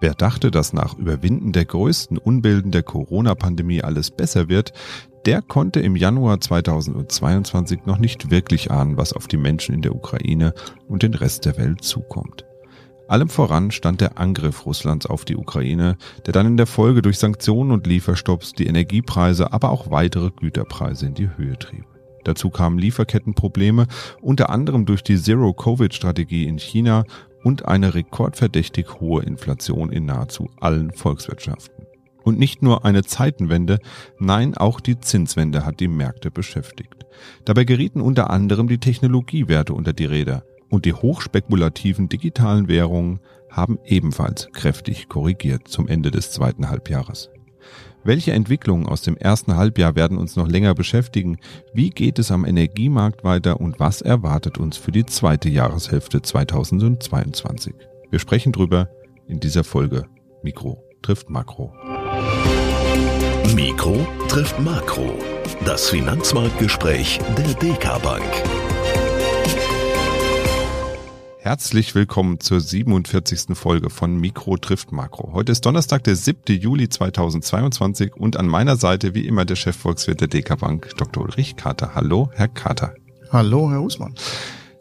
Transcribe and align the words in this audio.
Wer 0.00 0.14
dachte, 0.14 0.50
dass 0.50 0.72
nach 0.72 0.98
Überwinden 0.98 1.52
der 1.52 1.64
größten 1.64 2.18
Unbilden 2.18 2.72
der 2.72 2.82
Corona-Pandemie 2.82 3.82
alles 3.82 4.10
besser 4.10 4.48
wird, 4.48 4.72
der 5.24 5.40
konnte 5.40 5.80
im 5.80 5.96
Januar 5.96 6.40
2022 6.40 7.86
noch 7.86 7.98
nicht 7.98 8.30
wirklich 8.30 8.70
ahnen, 8.70 8.96
was 8.98 9.12
auf 9.12 9.26
die 9.26 9.38
Menschen 9.38 9.74
in 9.74 9.82
der 9.82 9.94
Ukraine 9.94 10.52
und 10.88 11.02
den 11.02 11.14
Rest 11.14 11.46
der 11.46 11.56
Welt 11.56 11.82
zukommt. 11.82 12.44
Allem 13.06 13.28
voran 13.28 13.70
stand 13.70 14.00
der 14.00 14.18
Angriff 14.18 14.64
Russlands 14.64 15.06
auf 15.06 15.24
die 15.24 15.36
Ukraine, 15.36 15.96
der 16.26 16.32
dann 16.32 16.46
in 16.46 16.56
der 16.56 16.66
Folge 16.66 17.02
durch 17.02 17.18
Sanktionen 17.18 17.70
und 17.70 17.86
Lieferstopps 17.86 18.52
die 18.52 18.66
Energiepreise, 18.66 19.52
aber 19.52 19.70
auch 19.70 19.90
weitere 19.90 20.30
Güterpreise 20.30 21.06
in 21.06 21.14
die 21.14 21.28
Höhe 21.36 21.58
trieb. 21.58 21.84
Dazu 22.24 22.48
kamen 22.48 22.78
Lieferkettenprobleme, 22.78 23.86
unter 24.22 24.48
anderem 24.48 24.86
durch 24.86 25.02
die 25.02 25.18
Zero-Covid-Strategie 25.18 26.46
in 26.46 26.58
China 26.58 27.04
und 27.44 27.66
eine 27.66 27.94
rekordverdächtig 27.94 29.00
hohe 29.00 29.22
Inflation 29.22 29.92
in 29.92 30.06
nahezu 30.06 30.50
allen 30.60 30.90
Volkswirtschaften. 30.90 31.86
Und 32.24 32.38
nicht 32.38 32.62
nur 32.62 32.86
eine 32.86 33.04
Zeitenwende, 33.04 33.78
nein, 34.18 34.56
auch 34.56 34.80
die 34.80 34.98
Zinswende 34.98 35.66
hat 35.66 35.78
die 35.78 35.88
Märkte 35.88 36.30
beschäftigt. 36.30 37.04
Dabei 37.44 37.64
gerieten 37.64 38.00
unter 38.00 38.30
anderem 38.30 38.66
die 38.66 38.78
Technologiewerte 38.78 39.74
unter 39.74 39.92
die 39.92 40.06
Räder 40.06 40.42
und 40.70 40.86
die 40.86 40.94
hochspekulativen 40.94 42.08
digitalen 42.08 42.66
Währungen 42.66 43.20
haben 43.50 43.78
ebenfalls 43.84 44.48
kräftig 44.52 45.08
korrigiert 45.08 45.68
zum 45.68 45.86
Ende 45.86 46.10
des 46.10 46.32
zweiten 46.32 46.70
Halbjahres. 46.70 47.30
Welche 48.04 48.32
Entwicklungen 48.32 48.86
aus 48.86 49.00
dem 49.00 49.16
ersten 49.16 49.56
Halbjahr 49.56 49.96
werden 49.96 50.18
uns 50.18 50.36
noch 50.36 50.46
länger 50.46 50.74
beschäftigen? 50.74 51.38
Wie 51.72 51.88
geht 51.88 52.18
es 52.18 52.30
am 52.30 52.44
Energiemarkt 52.44 53.24
weiter 53.24 53.60
und 53.60 53.80
was 53.80 54.02
erwartet 54.02 54.58
uns 54.58 54.76
für 54.76 54.92
die 54.92 55.06
zweite 55.06 55.48
Jahreshälfte 55.48 56.20
2022? 56.20 57.74
Wir 58.10 58.18
sprechen 58.18 58.52
drüber 58.52 58.90
in 59.26 59.40
dieser 59.40 59.64
Folge 59.64 60.04
Mikro 60.42 60.84
trifft 61.00 61.30
Makro. 61.30 61.72
Mikro 63.54 64.06
trifft 64.28 64.60
Makro. 64.60 65.18
Das 65.64 65.88
Finanzmarktgespräch 65.88 67.20
der 67.38 67.54
DK 67.54 68.02
Bank. 68.02 68.22
Herzlich 71.44 71.94
willkommen 71.94 72.40
zur 72.40 72.58
47. 72.58 73.54
Folge 73.54 73.90
von 73.90 74.16
Mikro 74.16 74.56
trifft 74.56 74.92
Makro. 74.92 75.34
Heute 75.34 75.52
ist 75.52 75.66
Donnerstag, 75.66 76.02
der 76.04 76.16
7. 76.16 76.58
Juli 76.58 76.88
2022 76.88 78.16
und 78.16 78.38
an 78.38 78.46
meiner 78.46 78.76
Seite 78.76 79.14
wie 79.14 79.26
immer 79.26 79.44
der 79.44 79.54
Chefvolkswirt 79.54 80.22
der 80.22 80.28
DK 80.28 80.58
Bank, 80.58 80.92
Dr. 80.96 81.22
Ulrich 81.22 81.56
Kater. 81.56 81.94
Hallo, 81.94 82.30
Herr 82.32 82.48
Kater. 82.48 82.94
Hallo, 83.30 83.70
Herr 83.70 83.82
Usmann. 83.82 84.14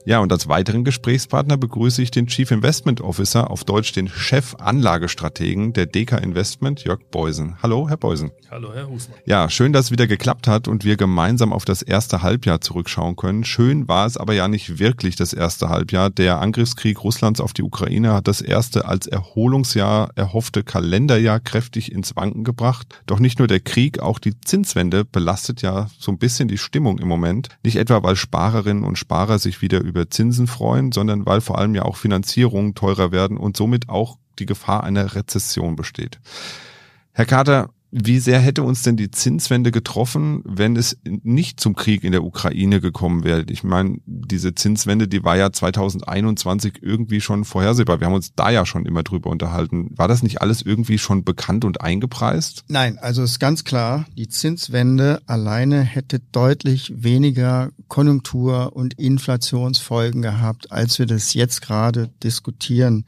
Ja, 0.05 0.19
und 0.19 0.33
als 0.33 0.49
weiteren 0.49 0.83
Gesprächspartner 0.83 1.55
begrüße 1.55 2.01
ich 2.01 2.11
den 2.11 2.27
Chief 2.27 2.51
Investment 2.51 2.99
Officer, 2.99 3.49
auf 3.49 3.63
Deutsch 3.63 3.93
den 3.93 4.09
Chef 4.09 4.53
Anlagestrategen 4.59 5.71
der 5.71 5.85
DK 5.85 6.17
Investment, 6.17 6.83
Jörg 6.83 6.99
Beusen. 7.09 7.55
Hallo, 7.63 7.87
Herr 7.87 7.95
Beusen. 7.95 8.31
Hallo, 8.51 8.73
Herr 8.73 8.89
Husmann. 8.89 9.17
Ja, 9.25 9.49
schön, 9.49 9.71
dass 9.71 9.85
es 9.85 9.91
wieder 9.91 10.05
geklappt 10.05 10.49
hat 10.49 10.67
und 10.67 10.83
wir 10.83 10.97
gemeinsam 10.97 11.53
auf 11.53 11.63
das 11.63 11.81
erste 11.81 12.21
Halbjahr 12.21 12.59
zurückschauen 12.59 13.15
können. 13.15 13.45
Schön 13.45 13.87
war 13.87 14.05
es 14.05 14.17
aber 14.17 14.33
ja 14.33 14.49
nicht 14.49 14.77
wirklich 14.77 15.15
das 15.15 15.31
erste 15.31 15.69
Halbjahr. 15.69 16.09
Der 16.09 16.41
Angriffskrieg 16.41 17.01
Russlands 17.01 17.39
auf 17.39 17.53
die 17.53 17.63
Ukraine 17.63 18.11
hat 18.13 18.27
das 18.27 18.41
erste 18.41 18.85
als 18.85 19.07
Erholungsjahr 19.07 20.09
erhoffte 20.15 20.63
Kalenderjahr 20.63 21.39
kräftig 21.39 21.93
ins 21.93 22.17
Wanken 22.17 22.43
gebracht. 22.43 23.01
Doch 23.05 23.19
nicht 23.19 23.39
nur 23.39 23.47
der 23.47 23.61
Krieg, 23.61 23.99
auch 23.99 24.19
die 24.19 24.39
Zinswende 24.41 25.05
belastet 25.05 25.61
ja 25.61 25.87
so 25.97 26.11
ein 26.11 26.17
bisschen 26.17 26.49
die 26.49 26.57
Stimmung 26.57 26.99
im 26.99 27.07
Moment. 27.07 27.47
Nicht 27.63 27.77
etwa, 27.77 28.03
weil 28.03 28.17
Sparerinnen 28.17 28.83
und 28.83 28.97
Sparer 28.97 29.39
sich 29.39 29.61
wieder 29.61 29.79
über 29.79 29.92
Zinsen 30.09 30.47
freuen, 30.47 30.91
sondern 30.91 31.25
weil 31.25 31.41
vor 31.41 31.57
allem 31.57 31.75
ja 31.75 31.83
auch 31.83 31.95
Finanzierungen 31.97 32.75
teurer 32.75 33.11
werden 33.11 33.37
und 33.37 33.57
somit 33.57 33.89
auch 33.89 34.17
die 34.39 34.45
Gefahr 34.45 34.83
einer 34.83 35.15
Rezession 35.15 35.75
besteht. 35.75 36.19
Herr 37.11 37.25
Kater, 37.25 37.69
wie 37.95 38.17
sehr 38.17 38.39
hätte 38.39 38.63
uns 38.63 38.81
denn 38.81 38.97
die 38.97 39.11
Zinswende 39.11 39.71
getroffen, 39.71 40.41
wenn 40.45 40.75
es 40.75 40.97
nicht 41.03 41.59
zum 41.59 41.75
Krieg 41.75 42.03
in 42.03 42.11
der 42.11 42.23
Ukraine 42.23 42.81
gekommen 42.81 43.23
wäre? 43.23 43.45
Ich 43.49 43.63
meine, 43.63 43.97
diese 44.07 44.55
Zinswende, 44.55 45.07
die 45.07 45.23
war 45.23 45.37
ja 45.37 45.51
2021 45.51 46.79
irgendwie 46.81 47.21
schon 47.21 47.45
vorhersehbar. 47.45 47.99
Wir 47.99 48.07
haben 48.07 48.15
uns 48.15 48.33
da 48.35 48.49
ja 48.49 48.65
schon 48.65 48.87
immer 48.87 49.03
drüber 49.03 49.29
unterhalten. 49.29 49.91
War 49.95 50.07
das 50.07 50.23
nicht 50.23 50.41
alles 50.41 50.63
irgendwie 50.63 50.97
schon 50.97 51.23
bekannt 51.23 51.65
und 51.65 51.81
eingepreist? 51.81 52.63
Nein, 52.67 52.97
also 52.97 53.21
ist 53.21 53.39
ganz 53.39 53.63
klar, 53.63 54.05
die 54.17 54.27
Zinswende 54.27 55.21
alleine 55.27 55.81
hätte 55.81 56.19
deutlich 56.31 56.91
weniger 56.97 57.69
Konjunktur- 57.89 58.75
und 58.75 58.95
Inflationsfolgen 58.95 60.23
gehabt, 60.23 60.71
als 60.71 60.97
wir 60.97 61.05
das 61.05 61.35
jetzt 61.35 61.61
gerade 61.61 62.09
diskutieren. 62.23 63.05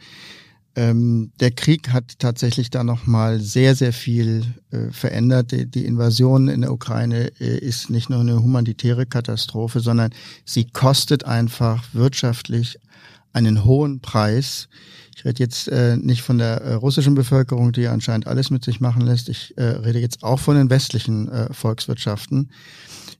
Ähm, 0.77 1.31
der 1.39 1.51
Krieg 1.51 1.93
hat 1.93 2.19
tatsächlich 2.19 2.69
da 2.69 2.83
nochmal 2.83 3.39
sehr, 3.39 3.75
sehr 3.75 3.93
viel 3.93 4.43
äh, 4.71 4.91
verändert. 4.91 5.51
Die, 5.51 5.65
die, 5.65 5.85
Invasion 5.85 6.49
in 6.49 6.61
der 6.61 6.73
Ukraine 6.73 7.31
äh, 7.39 7.57
ist 7.59 7.89
nicht 7.89 8.09
nur 8.09 8.19
eine 8.19 8.41
humanitäre 8.41 9.05
Katastrophe, 9.05 9.79
sondern 9.79 10.11
sie 10.43 10.65
kostet 10.65 11.23
einfach 11.23 11.83
wirtschaftlich 11.93 12.77
einen 13.31 13.63
hohen 13.63 14.01
Preis. 14.01 14.67
Ich 15.15 15.23
rede 15.23 15.41
jetzt 15.41 15.69
äh, 15.69 15.95
nicht 15.95 16.21
von 16.21 16.37
der 16.37 16.61
äh, 16.61 16.73
russischen 16.73 17.15
Bevölkerung, 17.15 17.71
die 17.71 17.87
anscheinend 17.87 18.27
alles 18.27 18.49
mit 18.49 18.65
sich 18.65 18.81
machen 18.81 19.01
lässt. 19.01 19.29
Ich 19.29 19.57
äh, 19.57 19.63
rede 19.63 19.99
jetzt 19.99 20.23
auch 20.23 20.39
von 20.39 20.57
den 20.57 20.69
westlichen 20.69 21.29
äh, 21.29 21.53
Volkswirtschaften. 21.53 22.49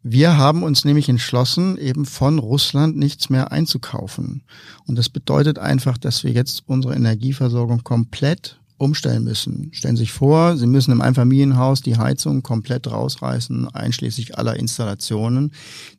Wir 0.07 0.37
haben 0.37 0.61
uns 0.61 0.85
nämlich 0.85 1.09
entschlossen, 1.09 1.79
eben 1.79 2.05
von 2.05 2.37
Russland 2.37 2.95
nichts 2.95 3.31
mehr 3.31 3.51
einzukaufen. 3.51 4.43
Und 4.85 4.99
das 4.99 5.09
bedeutet 5.09 5.57
einfach, 5.57 5.97
dass 5.97 6.23
wir 6.23 6.31
jetzt 6.31 6.61
unsere 6.67 6.93
Energieversorgung 6.93 7.83
komplett 7.83 8.59
umstellen 8.77 9.23
müssen. 9.23 9.69
Stellen 9.73 9.95
Sie 9.95 10.03
sich 10.03 10.11
vor, 10.11 10.57
Sie 10.57 10.67
müssen 10.67 10.91
im 10.91 11.01
Einfamilienhaus 11.01 11.81
die 11.81 11.97
Heizung 11.97 12.43
komplett 12.43 12.85
rausreißen, 12.85 13.67
einschließlich 13.69 14.37
aller 14.37 14.57
Installationen. 14.57 15.51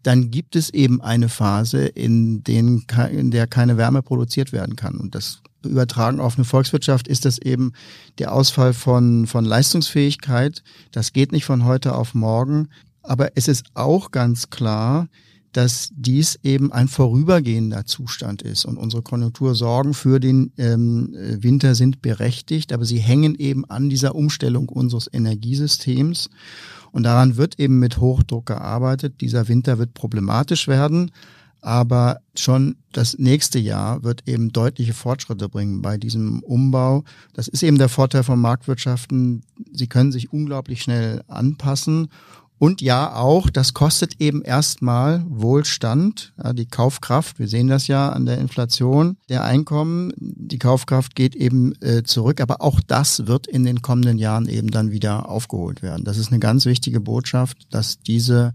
Dann 0.05 0.31
gibt 0.31 0.55
es 0.55 0.71
eben 0.71 1.01
eine 1.01 1.29
Phase, 1.29 1.87
in, 1.87 2.45
denen, 2.45 2.87
in 3.11 3.33
der 3.33 3.49
keine 3.49 3.77
Wärme 3.77 4.03
produziert 4.03 4.53
werden 4.53 4.77
kann. 4.77 4.99
Und 4.99 5.17
das 5.17 5.41
übertragen 5.65 6.21
auf 6.21 6.37
eine 6.37 6.45
Volkswirtschaft 6.45 7.09
ist 7.09 7.25
das 7.25 7.39
eben 7.39 7.73
der 8.21 8.33
Ausfall 8.33 8.73
von, 8.73 9.27
von 9.27 9.45
Leistungsfähigkeit. 9.45 10.63
Das 10.93 11.13
geht 11.13 11.33
nicht 11.33 11.45
von 11.45 11.65
heute 11.65 11.97
auf 11.97 12.15
morgen. 12.15 12.69
Aber 13.07 13.31
es 13.35 13.49
ist 13.49 13.67
auch 13.75 14.11
ganz 14.11 14.51
klar, 14.51 15.09
dass 15.57 15.89
dies 15.97 16.39
eben 16.43 16.71
ein 16.71 16.87
vorübergehender 16.87 17.87
Zustand 17.87 18.43
ist. 18.43 18.67
Und 18.67 18.77
unsere 18.77 19.03
Konjunktursorgen 19.03 19.95
für 19.95 20.21
den 20.21 20.53
ähm, 20.59 21.15
Winter 21.15 21.75
sind 21.75 22.03
berechtigt, 22.03 22.75
aber 22.75 22.85
sie 22.85 22.99
hängen 22.99 23.35
eben 23.37 23.65
an 23.65 23.89
dieser 23.89 24.15
Umstellung 24.15 24.69
unseres 24.69 25.09
Energiesystems. 25.11 26.29
Und 26.93 27.05
daran 27.05 27.37
wird 27.37 27.59
eben 27.59 27.79
mit 27.79 27.99
Hochdruck 27.99 28.47
gearbeitet. 28.47 29.23
Dieser 29.23 29.49
Winter 29.49 29.79
wird 29.79 29.95
problematisch 29.95 30.69
werden, 30.69 31.11
aber 31.63 32.19
schon 32.37 32.77
das 32.93 33.19
nächste 33.19 33.59
Jahr 33.59 34.03
wird 34.05 34.29
eben 34.29 34.53
deutliche 34.53 34.93
Fortschritte 34.93 35.49
bringen 35.49 35.81
bei 35.81 35.97
diesem 35.97 36.41
Umbau. 36.41 37.03
Das 37.33 37.49
ist 37.49 37.63
eben 37.63 37.79
der 37.79 37.89
Vorteil 37.89 38.25
von 38.25 38.39
Marktwirtschaften. 38.39 39.43
Sie 39.73 39.87
können 39.87 40.13
sich 40.13 40.33
unglaublich 40.35 40.83
schnell 40.83 41.23
anpassen 41.29 42.09
und 42.59 42.81
ja, 42.81 43.15
auch, 43.15 43.51
das 43.51 43.75
kostet 43.75 44.19
eben 44.19 44.41
erstmal 44.41 45.25
Wohlstand, 45.29 46.33
ja, 46.43 46.55
die 46.55 46.67
Kaufkraft. 46.67 47.39
Wir 47.39 47.49
sehen 47.49 47.69
das 47.69 47.87
ja 47.87 48.09
an 48.09 48.25
der 48.25 48.39
Inflation 48.39 49.19
der 49.29 49.45
Einkommen. 49.45 50.13
Die 50.17 50.59
Kaufkraft 50.59 51.15
geht 51.15 51.37
eben 51.37 51.75
äh, 51.83 52.03
zurück, 52.03 52.41
aber 52.41 52.63
auch 52.63 52.81
das 52.81 53.27
wird 53.27 53.47
in 53.47 53.65
den 53.65 53.83
kommenden 53.83 54.17
Jahren 54.17 54.49
eben 54.49 54.71
dann 54.71 54.91
wieder 54.91 55.29
aufgeholt 55.29 55.83
werden. 55.83 56.05
Das 56.05 56.17
ist 56.17 56.31
eine 56.31 56.41
ganz 56.41 56.65
wichtige 56.65 57.01
Botschaft, 57.01 57.67
dass 57.71 57.99
diese 57.99 58.55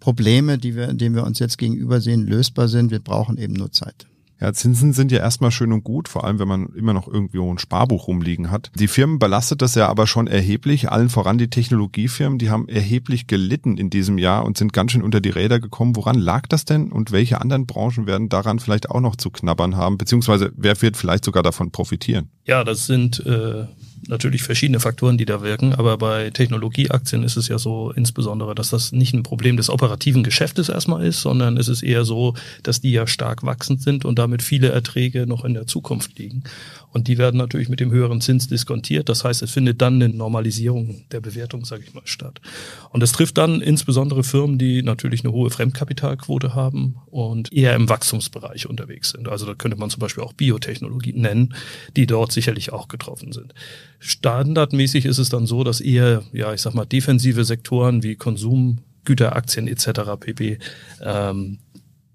Probleme, 0.00 0.58
die 0.58 0.74
wir, 0.74 0.92
denen 0.92 1.14
wir 1.14 1.24
uns 1.24 1.38
jetzt 1.38 1.58
gegenüber 1.58 2.00
sehen, 2.00 2.26
lösbar 2.26 2.66
sind. 2.66 2.90
Wir 2.90 3.00
brauchen 3.00 3.38
eben 3.38 3.54
nur 3.54 3.70
Zeit. 3.70 4.08
Ja, 4.40 4.52
Zinsen 4.52 4.92
sind 4.92 5.10
ja 5.10 5.18
erstmal 5.18 5.50
schön 5.50 5.72
und 5.72 5.82
gut, 5.82 6.08
vor 6.08 6.24
allem 6.24 6.38
wenn 6.38 6.46
man 6.46 6.66
immer 6.68 6.92
noch 6.92 7.08
irgendwie 7.08 7.40
ein 7.40 7.58
Sparbuch 7.58 8.06
rumliegen 8.06 8.50
hat. 8.50 8.70
Die 8.76 8.86
Firmen 8.86 9.18
belastet 9.18 9.62
das 9.62 9.74
ja 9.74 9.88
aber 9.88 10.06
schon 10.06 10.28
erheblich, 10.28 10.90
allen 10.90 11.08
voran 11.08 11.38
die 11.38 11.50
Technologiefirmen, 11.50 12.38
die 12.38 12.50
haben 12.50 12.68
erheblich 12.68 13.26
gelitten 13.26 13.76
in 13.76 13.90
diesem 13.90 14.16
Jahr 14.16 14.44
und 14.44 14.56
sind 14.56 14.72
ganz 14.72 14.92
schön 14.92 15.02
unter 15.02 15.20
die 15.20 15.30
Räder 15.30 15.58
gekommen. 15.58 15.96
Woran 15.96 16.16
lag 16.16 16.46
das 16.46 16.64
denn 16.64 16.92
und 16.92 17.10
welche 17.10 17.40
anderen 17.40 17.66
Branchen 17.66 18.06
werden 18.06 18.28
daran 18.28 18.60
vielleicht 18.60 18.90
auch 18.90 19.00
noch 19.00 19.16
zu 19.16 19.30
knabbern 19.30 19.76
haben, 19.76 19.98
beziehungsweise 19.98 20.52
wer 20.56 20.80
wird 20.80 20.96
vielleicht 20.96 21.24
sogar 21.24 21.42
davon 21.42 21.72
profitieren? 21.72 22.30
Ja, 22.44 22.62
das 22.62 22.86
sind 22.86 23.24
äh, 23.26 23.66
natürlich 24.06 24.42
verschiedene 24.42 24.80
Faktoren, 24.80 25.18
die 25.18 25.24
da 25.24 25.42
wirken, 25.42 25.74
aber 25.74 25.98
bei 25.98 26.30
Technologieaktien 26.30 27.22
ist 27.22 27.36
es 27.36 27.48
ja 27.48 27.58
so 27.58 27.90
insbesondere, 27.90 28.54
dass 28.54 28.70
das 28.70 28.92
nicht 28.92 29.14
ein 29.14 29.22
Problem 29.22 29.56
des 29.56 29.70
operativen 29.70 30.22
Geschäftes 30.22 30.68
erstmal 30.68 31.04
ist, 31.04 31.20
sondern 31.20 31.56
es 31.56 31.68
ist 31.68 31.82
eher 31.82 32.04
so, 32.04 32.34
dass 32.62 32.80
die 32.80 32.92
ja 32.92 33.06
stark 33.06 33.42
wachsend 33.42 33.82
sind 33.82 34.04
und 34.04 34.18
damit 34.18 34.42
viele 34.42 34.68
Erträge 34.68 35.26
noch 35.26 35.44
in 35.44 35.54
der 35.54 35.66
Zukunft 35.66 36.18
liegen. 36.18 36.44
Und 36.90 37.06
die 37.06 37.18
werden 37.18 37.36
natürlich 37.36 37.68
mit 37.68 37.80
dem 37.80 37.90
höheren 37.90 38.20
Zins 38.20 38.48
diskontiert. 38.48 39.08
Das 39.08 39.22
heißt, 39.22 39.42
es 39.42 39.50
findet 39.50 39.82
dann 39.82 39.94
eine 39.94 40.08
Normalisierung 40.08 41.04
der 41.12 41.20
Bewertung, 41.20 41.64
sage 41.64 41.84
ich 41.86 41.92
mal, 41.92 42.02
statt. 42.04 42.40
Und 42.90 43.02
das 43.02 43.12
trifft 43.12 43.36
dann 43.36 43.60
insbesondere 43.60 44.24
Firmen, 44.24 44.58
die 44.58 44.82
natürlich 44.82 45.22
eine 45.22 45.32
hohe 45.32 45.50
Fremdkapitalquote 45.50 46.54
haben 46.54 46.96
und 47.06 47.52
eher 47.52 47.74
im 47.74 47.88
Wachstumsbereich 47.88 48.68
unterwegs 48.68 49.10
sind. 49.10 49.28
Also 49.28 49.44
da 49.44 49.54
könnte 49.54 49.76
man 49.76 49.90
zum 49.90 50.00
Beispiel 50.00 50.24
auch 50.24 50.32
Biotechnologie 50.32 51.12
nennen, 51.12 51.54
die 51.96 52.06
dort 52.06 52.32
sicherlich 52.32 52.72
auch 52.72 52.88
getroffen 52.88 53.32
sind. 53.32 53.52
Standardmäßig 53.98 55.04
ist 55.04 55.18
es 55.18 55.28
dann 55.28 55.46
so, 55.46 55.64
dass 55.64 55.80
eher, 55.80 56.22
ja, 56.32 56.52
ich 56.52 56.60
sag 56.60 56.74
mal, 56.74 56.84
defensive 56.84 57.44
Sektoren 57.44 58.02
wie 58.02 58.16
Konsumgüteraktien 58.16 59.66
etc. 59.66 59.88
pp. 60.20 60.58
Ähm, 61.02 61.58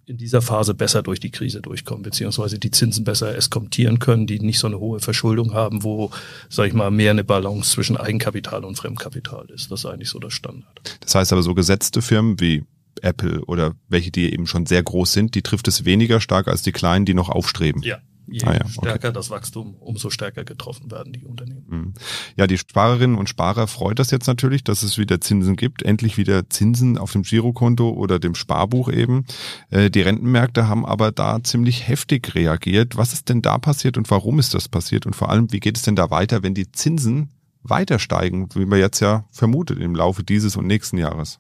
in 0.05 0.17
dieser 0.17 0.41
Phase 0.41 0.73
besser 0.73 1.01
durch 1.01 1.19
die 1.19 1.31
Krise 1.31 1.61
durchkommen, 1.61 2.03
beziehungsweise 2.03 2.59
die 2.59 2.71
Zinsen 2.71 3.05
besser 3.05 3.35
eskontieren 3.37 3.99
können, 3.99 4.27
die 4.27 4.39
nicht 4.39 4.59
so 4.59 4.67
eine 4.67 4.79
hohe 4.79 4.99
Verschuldung 4.99 5.53
haben, 5.53 5.83
wo, 5.83 6.11
sag 6.49 6.67
ich 6.67 6.73
mal, 6.73 6.91
mehr 6.91 7.11
eine 7.11 7.23
Balance 7.23 7.71
zwischen 7.71 7.95
Eigenkapital 7.95 8.65
und 8.65 8.75
Fremdkapital 8.75 9.49
ist. 9.49 9.71
Das 9.71 9.81
ist 9.81 9.85
eigentlich 9.85 10.09
so 10.09 10.19
das 10.19 10.33
Standard. 10.33 10.97
Das 10.99 11.15
heißt 11.15 11.31
aber 11.31 11.41
so 11.41 11.53
gesetzte 11.53 12.01
Firmen 12.01 12.39
wie 12.39 12.63
Apple 13.01 13.43
oder 13.45 13.75
welche, 13.87 14.11
die 14.11 14.33
eben 14.33 14.45
schon 14.45 14.65
sehr 14.65 14.83
groß 14.83 15.13
sind, 15.13 15.35
die 15.35 15.41
trifft 15.41 15.67
es 15.67 15.85
weniger 15.85 16.19
stark 16.19 16.47
als 16.47 16.61
die 16.61 16.71
kleinen, 16.73 17.05
die 17.05 17.13
noch 17.13 17.29
aufstreben. 17.29 17.81
Ja, 17.81 17.99
Je 18.27 18.41
ah 18.45 18.53
ja, 18.53 18.67
stärker 18.67 19.09
okay. 19.09 19.13
das 19.13 19.29
Wachstum, 19.29 19.75
umso 19.79 20.09
stärker 20.09 20.43
getroffen 20.43 20.89
werden 20.91 21.11
die 21.11 21.25
Unternehmen. 21.25 21.52
Mhm. 21.73 21.93
Ja, 22.35 22.47
die 22.47 22.57
Sparerinnen 22.57 23.17
und 23.17 23.29
Sparer 23.29 23.67
freut 23.67 23.99
das 23.99 24.11
jetzt 24.11 24.27
natürlich, 24.27 24.63
dass 24.63 24.83
es 24.83 24.97
wieder 24.97 25.19
Zinsen 25.19 25.55
gibt, 25.55 25.83
endlich 25.83 26.17
wieder 26.17 26.49
Zinsen 26.49 26.97
auf 26.97 27.11
dem 27.11 27.23
Girokonto 27.23 27.89
oder 27.89 28.19
dem 28.19 28.35
Sparbuch 28.35 28.91
eben. 28.91 29.25
Äh, 29.69 29.89
die 29.89 30.01
Rentenmärkte 30.01 30.67
haben 30.67 30.85
aber 30.85 31.11
da 31.11 31.43
ziemlich 31.43 31.87
heftig 31.87 32.35
reagiert. 32.35 32.97
Was 32.97 33.13
ist 33.13 33.29
denn 33.29 33.41
da 33.41 33.57
passiert 33.57 33.97
und 33.97 34.09
warum 34.09 34.39
ist 34.39 34.53
das 34.53 34.67
passiert? 34.67 35.05
Und 35.05 35.15
vor 35.15 35.29
allem, 35.29 35.51
wie 35.51 35.59
geht 35.59 35.77
es 35.77 35.83
denn 35.83 35.95
da 35.95 36.09
weiter, 36.09 36.43
wenn 36.43 36.53
die 36.53 36.71
Zinsen 36.71 37.29
weiter 37.63 37.99
steigen, 37.99 38.49
wie 38.55 38.65
man 38.65 38.79
jetzt 38.79 38.99
ja 38.99 39.25
vermutet 39.31 39.79
im 39.79 39.95
Laufe 39.95 40.23
dieses 40.23 40.55
und 40.55 40.67
nächsten 40.67 40.97
Jahres? 40.97 41.39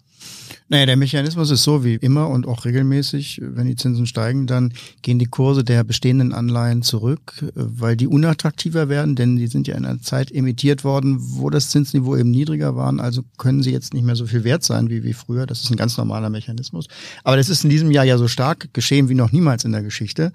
Naja, 0.69 0.85
der 0.85 0.97
Mechanismus 0.97 1.51
ist 1.51 1.63
so 1.63 1.83
wie 1.83 1.95
immer 1.95 2.29
und 2.29 2.47
auch 2.47 2.65
regelmäßig. 2.65 3.41
Wenn 3.43 3.67
die 3.67 3.75
Zinsen 3.75 4.05
steigen, 4.05 4.47
dann 4.47 4.73
gehen 5.01 5.19
die 5.19 5.25
Kurse 5.25 5.63
der 5.63 5.83
bestehenden 5.83 6.33
Anleihen 6.33 6.81
zurück, 6.81 7.43
weil 7.53 7.95
die 7.97 8.07
unattraktiver 8.07 8.89
werden, 8.89 9.15
denn 9.15 9.35
die 9.35 9.47
sind 9.47 9.67
ja 9.67 9.75
in 9.75 9.85
einer 9.85 10.01
Zeit 10.01 10.31
emittiert 10.31 10.83
worden, 10.83 11.17
wo 11.19 11.49
das 11.49 11.69
Zinsniveau 11.69 12.15
eben 12.15 12.31
niedriger 12.31 12.75
war. 12.75 12.97
Also 12.99 13.23
können 13.37 13.61
sie 13.61 13.71
jetzt 13.71 13.93
nicht 13.93 14.05
mehr 14.05 14.15
so 14.15 14.25
viel 14.25 14.43
wert 14.43 14.63
sein 14.63 14.89
wie, 14.89 15.03
wie 15.03 15.13
früher. 15.13 15.45
Das 15.45 15.61
ist 15.61 15.69
ein 15.69 15.77
ganz 15.77 15.97
normaler 15.97 16.29
Mechanismus. 16.29 16.87
Aber 17.23 17.37
das 17.37 17.49
ist 17.49 17.63
in 17.63 17.69
diesem 17.69 17.91
Jahr 17.91 18.05
ja 18.05 18.17
so 18.17 18.27
stark 18.27 18.73
geschehen 18.73 19.09
wie 19.09 19.15
noch 19.15 19.31
niemals 19.31 19.65
in 19.65 19.71
der 19.71 19.83
Geschichte. 19.83 20.31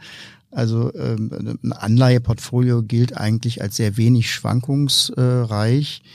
Also 0.50 0.94
ähm, 0.94 1.58
ein 1.62 1.72
Anleiheportfolio 1.72 2.82
gilt 2.82 3.16
eigentlich 3.16 3.60
als 3.60 3.76
sehr 3.76 3.96
wenig 3.96 4.30
schwankungsreich, 4.30 6.02
äh, 6.04 6.08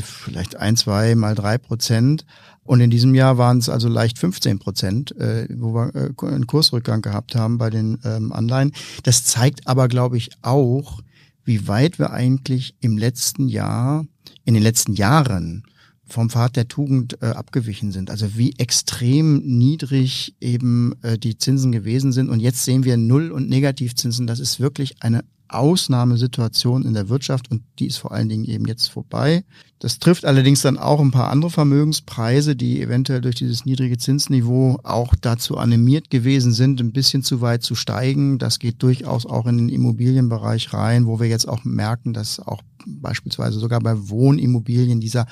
vielleicht 0.00 0.56
ein, 0.56 0.76
zwei 0.76 1.14
mal 1.14 1.34
drei 1.34 1.58
Prozent. 1.58 2.24
Und 2.64 2.80
in 2.80 2.90
diesem 2.90 3.14
Jahr 3.14 3.36
waren 3.36 3.58
es 3.58 3.68
also 3.68 3.88
leicht 3.88 4.18
15 4.18 4.58
Prozent, 4.58 5.14
äh, 5.16 5.46
wo 5.54 5.74
wir 5.74 5.94
äh, 5.94 6.26
einen 6.26 6.46
Kursrückgang 6.46 7.02
gehabt 7.02 7.34
haben 7.34 7.58
bei 7.58 7.68
den 7.68 7.98
ähm, 8.04 8.32
Anleihen. 8.32 8.72
Das 9.02 9.24
zeigt 9.24 9.66
aber, 9.66 9.88
glaube 9.88 10.16
ich, 10.16 10.30
auch, 10.40 11.02
wie 11.44 11.68
weit 11.68 11.98
wir 11.98 12.10
eigentlich 12.10 12.74
im 12.80 12.96
letzten 12.96 13.48
Jahr, 13.48 14.06
in 14.44 14.54
den 14.54 14.62
letzten 14.62 14.94
Jahren 14.94 15.64
vom 16.06 16.30
Pfad 16.30 16.56
der 16.56 16.68
Tugend 16.68 17.22
äh, 17.22 17.26
abgewichen 17.26 17.92
sind. 17.92 18.10
Also 18.10 18.36
wie 18.36 18.54
extrem 18.58 19.38
niedrig 19.38 20.34
eben 20.40 20.94
äh, 21.02 21.18
die 21.18 21.36
Zinsen 21.36 21.72
gewesen 21.72 22.12
sind. 22.12 22.30
Und 22.30 22.40
jetzt 22.40 22.64
sehen 22.64 22.84
wir 22.84 22.96
Null- 22.96 23.32
und 23.32 23.48
Negativzinsen. 23.48 24.26
Das 24.26 24.40
ist 24.40 24.60
wirklich 24.60 25.02
eine 25.02 25.24
Ausnahmesituation 25.48 26.84
in 26.84 26.94
der 26.94 27.08
Wirtschaft 27.08 27.50
und 27.50 27.62
die 27.78 27.86
ist 27.86 27.98
vor 27.98 28.12
allen 28.12 28.28
Dingen 28.28 28.44
eben 28.44 28.66
jetzt 28.66 28.88
vorbei. 28.88 29.44
Das 29.78 29.98
trifft 29.98 30.24
allerdings 30.24 30.62
dann 30.62 30.78
auch 30.78 31.00
ein 31.00 31.10
paar 31.10 31.30
andere 31.30 31.50
Vermögenspreise, 31.50 32.56
die 32.56 32.80
eventuell 32.80 33.20
durch 33.20 33.34
dieses 33.34 33.64
niedrige 33.64 33.98
Zinsniveau 33.98 34.78
auch 34.82 35.14
dazu 35.20 35.58
animiert 35.58 36.10
gewesen 36.10 36.52
sind, 36.52 36.80
ein 36.80 36.92
bisschen 36.92 37.22
zu 37.22 37.40
weit 37.40 37.62
zu 37.62 37.74
steigen. 37.74 38.38
Das 38.38 38.58
geht 38.58 38.82
durchaus 38.82 39.26
auch 39.26 39.46
in 39.46 39.58
den 39.58 39.68
Immobilienbereich 39.68 40.72
rein, 40.72 41.06
wo 41.06 41.20
wir 41.20 41.28
jetzt 41.28 41.48
auch 41.48 41.64
merken, 41.64 42.14
dass 42.14 42.40
auch 42.40 42.62
beispielsweise 42.86 43.58
sogar 43.58 43.80
bei 43.80 44.08
Wohnimmobilien 44.08 45.00
dieser 45.00 45.26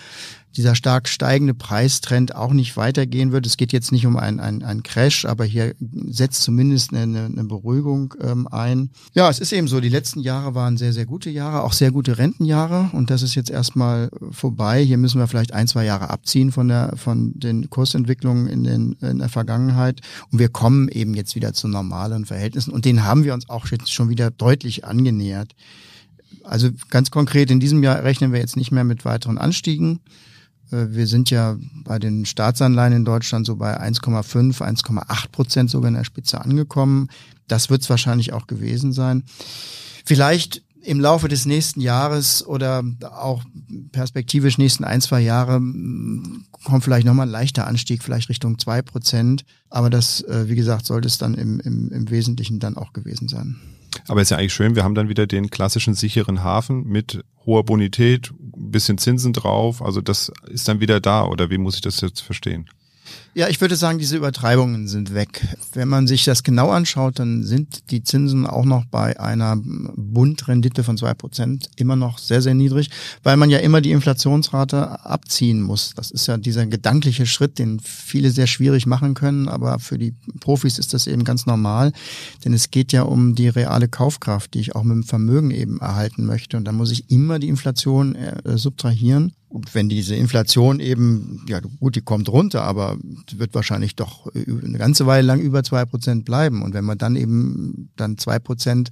dieser 0.56 0.74
stark 0.74 1.08
steigende 1.08 1.54
Preistrend 1.54 2.34
auch 2.34 2.52
nicht 2.52 2.76
weitergehen 2.76 3.32
wird. 3.32 3.46
Es 3.46 3.56
geht 3.56 3.72
jetzt 3.72 3.92
nicht 3.92 4.06
um 4.06 4.16
einen 4.16 4.40
ein 4.62 4.82
Crash, 4.82 5.24
aber 5.24 5.44
hier 5.44 5.74
setzt 6.08 6.42
zumindest 6.42 6.92
eine, 6.92 7.24
eine 7.24 7.44
Beruhigung 7.44 8.14
ähm, 8.20 8.46
ein. 8.48 8.90
Ja, 9.14 9.30
es 9.30 9.38
ist 9.38 9.52
eben 9.52 9.68
so, 9.68 9.80
die 9.80 9.88
letzten 9.88 10.20
Jahre 10.20 10.54
waren 10.54 10.76
sehr, 10.76 10.92
sehr 10.92 11.06
gute 11.06 11.30
Jahre, 11.30 11.62
auch 11.62 11.72
sehr 11.72 11.90
gute 11.90 12.18
Rentenjahre 12.18 12.90
und 12.92 13.10
das 13.10 13.22
ist 13.22 13.34
jetzt 13.34 13.50
erstmal 13.50 14.10
vorbei. 14.30 14.84
Hier 14.84 14.98
müssen 14.98 15.18
wir 15.18 15.26
vielleicht 15.26 15.54
ein, 15.54 15.68
zwei 15.68 15.84
Jahre 15.84 16.10
abziehen 16.10 16.52
von 16.52 16.68
der 16.68 16.94
von 16.96 17.32
den 17.38 17.70
Kursentwicklungen 17.70 18.46
in, 18.46 18.64
den, 18.64 18.92
in 19.00 19.18
der 19.18 19.28
Vergangenheit 19.28 20.00
und 20.30 20.38
wir 20.38 20.48
kommen 20.48 20.88
eben 20.88 21.14
jetzt 21.14 21.34
wieder 21.34 21.52
zu 21.52 21.68
normalen 21.68 22.26
Verhältnissen 22.26 22.72
und 22.72 22.84
denen 22.84 23.04
haben 23.04 23.24
wir 23.24 23.34
uns 23.34 23.48
auch 23.48 23.66
jetzt 23.68 23.92
schon 23.92 24.08
wieder 24.08 24.30
deutlich 24.30 24.84
angenähert. 24.84 25.54
Also 26.44 26.70
ganz 26.90 27.10
konkret, 27.10 27.50
in 27.50 27.60
diesem 27.60 27.82
Jahr 27.82 28.02
rechnen 28.02 28.32
wir 28.32 28.40
jetzt 28.40 28.56
nicht 28.56 28.72
mehr 28.72 28.84
mit 28.84 29.04
weiteren 29.04 29.38
Anstiegen. 29.38 30.00
Äh, 30.70 30.86
wir 30.90 31.06
sind 31.06 31.30
ja 31.30 31.56
bei 31.84 31.98
den 31.98 32.24
Staatsanleihen 32.26 32.94
in 32.94 33.04
Deutschland 33.04 33.46
so 33.46 33.56
bei 33.56 33.80
1,5, 33.80 34.60
1,8 34.60 35.30
Prozent 35.30 35.70
sogar 35.70 35.88
in 35.88 35.94
der 35.94 36.04
Spitze 36.04 36.40
angekommen. 36.40 37.08
Das 37.48 37.70
wird 37.70 37.82
es 37.82 37.90
wahrscheinlich 37.90 38.32
auch 38.32 38.46
gewesen 38.46 38.92
sein. 38.92 39.24
Vielleicht 40.04 40.62
im 40.84 41.00
Laufe 41.00 41.28
des 41.28 41.46
nächsten 41.46 41.80
Jahres 41.80 42.44
oder 42.44 42.82
auch 43.12 43.44
perspektivisch 43.92 44.58
nächsten 44.58 44.84
ein, 44.84 45.00
zwei 45.00 45.20
Jahre 45.20 45.60
kommt 46.64 46.84
vielleicht 46.84 47.06
nochmal 47.06 47.28
ein 47.28 47.32
leichter 47.32 47.66
Anstieg, 47.66 48.02
vielleicht 48.02 48.28
Richtung 48.28 48.58
zwei 48.58 48.82
Prozent. 48.82 49.44
Aber 49.70 49.90
das, 49.90 50.22
äh, 50.22 50.48
wie 50.48 50.56
gesagt, 50.56 50.86
sollte 50.86 51.06
es 51.06 51.18
dann 51.18 51.34
im, 51.34 51.60
im, 51.60 51.90
im 51.92 52.10
Wesentlichen 52.10 52.58
dann 52.58 52.76
auch 52.76 52.92
gewesen 52.92 53.28
sein. 53.28 53.56
Aber 54.08 54.20
ist 54.20 54.30
ja 54.30 54.36
eigentlich 54.36 54.54
schön, 54.54 54.74
wir 54.74 54.84
haben 54.84 54.94
dann 54.94 55.08
wieder 55.08 55.26
den 55.26 55.50
klassischen 55.50 55.94
sicheren 55.94 56.42
Hafen 56.42 56.84
mit 56.86 57.24
hoher 57.46 57.64
Bonität, 57.64 58.32
bisschen 58.38 58.98
Zinsen 58.98 59.32
drauf. 59.32 59.82
Also 59.82 60.00
das 60.00 60.32
ist 60.48 60.68
dann 60.68 60.80
wieder 60.80 61.00
da 61.00 61.24
oder 61.24 61.50
wie 61.50 61.58
muss 61.58 61.76
ich 61.76 61.80
das 61.80 62.00
jetzt 62.00 62.20
verstehen? 62.20 62.68
Ja, 63.34 63.48
ich 63.48 63.62
würde 63.62 63.76
sagen, 63.76 63.98
diese 63.98 64.18
Übertreibungen 64.18 64.88
sind 64.88 65.14
weg. 65.14 65.40
Wenn 65.72 65.88
man 65.88 66.06
sich 66.06 66.24
das 66.24 66.42
genau 66.42 66.68
anschaut, 66.68 67.18
dann 67.18 67.44
sind 67.44 67.90
die 67.90 68.02
Zinsen 68.02 68.46
auch 68.46 68.66
noch 68.66 68.84
bei 68.84 69.18
einer 69.18 69.56
Bundrendite 69.56 70.84
von 70.84 70.98
zwei 70.98 71.14
Prozent 71.14 71.70
immer 71.76 71.96
noch 71.96 72.18
sehr, 72.18 72.42
sehr 72.42 72.52
niedrig, 72.52 72.90
weil 73.22 73.38
man 73.38 73.48
ja 73.48 73.58
immer 73.60 73.80
die 73.80 73.92
Inflationsrate 73.92 75.06
abziehen 75.06 75.62
muss. 75.62 75.94
Das 75.94 76.10
ist 76.10 76.26
ja 76.26 76.36
dieser 76.36 76.66
gedankliche 76.66 77.24
Schritt, 77.24 77.58
den 77.58 77.80
viele 77.80 78.30
sehr 78.30 78.46
schwierig 78.46 78.84
machen 78.84 79.14
können, 79.14 79.48
aber 79.48 79.78
für 79.78 79.96
die 79.96 80.14
Profis 80.40 80.78
ist 80.78 80.92
das 80.92 81.06
eben 81.06 81.24
ganz 81.24 81.46
normal, 81.46 81.94
denn 82.44 82.52
es 82.52 82.70
geht 82.70 82.92
ja 82.92 83.00
um 83.00 83.34
die 83.34 83.48
reale 83.48 83.88
Kaufkraft, 83.88 84.52
die 84.52 84.60
ich 84.60 84.76
auch 84.76 84.82
mit 84.82 84.94
dem 84.94 85.04
Vermögen 85.04 85.52
eben 85.52 85.80
erhalten 85.80 86.26
möchte. 86.26 86.58
Und 86.58 86.66
da 86.66 86.72
muss 86.72 86.90
ich 86.90 87.10
immer 87.10 87.38
die 87.38 87.48
Inflation 87.48 88.14
äh, 88.14 88.58
subtrahieren. 88.58 89.32
Und 89.52 89.74
wenn 89.74 89.90
diese 89.90 90.14
Inflation 90.14 90.80
eben, 90.80 91.44
ja 91.46 91.60
gut, 91.60 91.96
die 91.96 92.00
kommt 92.00 92.30
runter, 92.30 92.62
aber 92.62 92.96
wird 93.32 93.54
wahrscheinlich 93.54 93.96
doch 93.96 94.26
eine 94.34 94.78
ganze 94.78 95.06
Weile 95.06 95.26
lang 95.26 95.40
über 95.40 95.62
zwei 95.62 95.84
Prozent 95.84 96.24
bleiben. 96.24 96.62
Und 96.62 96.72
wenn 96.72 96.86
man 96.86 96.96
dann 96.96 97.16
eben 97.16 97.90
dann 97.96 98.16
zwei 98.16 98.38
Prozent 98.38 98.90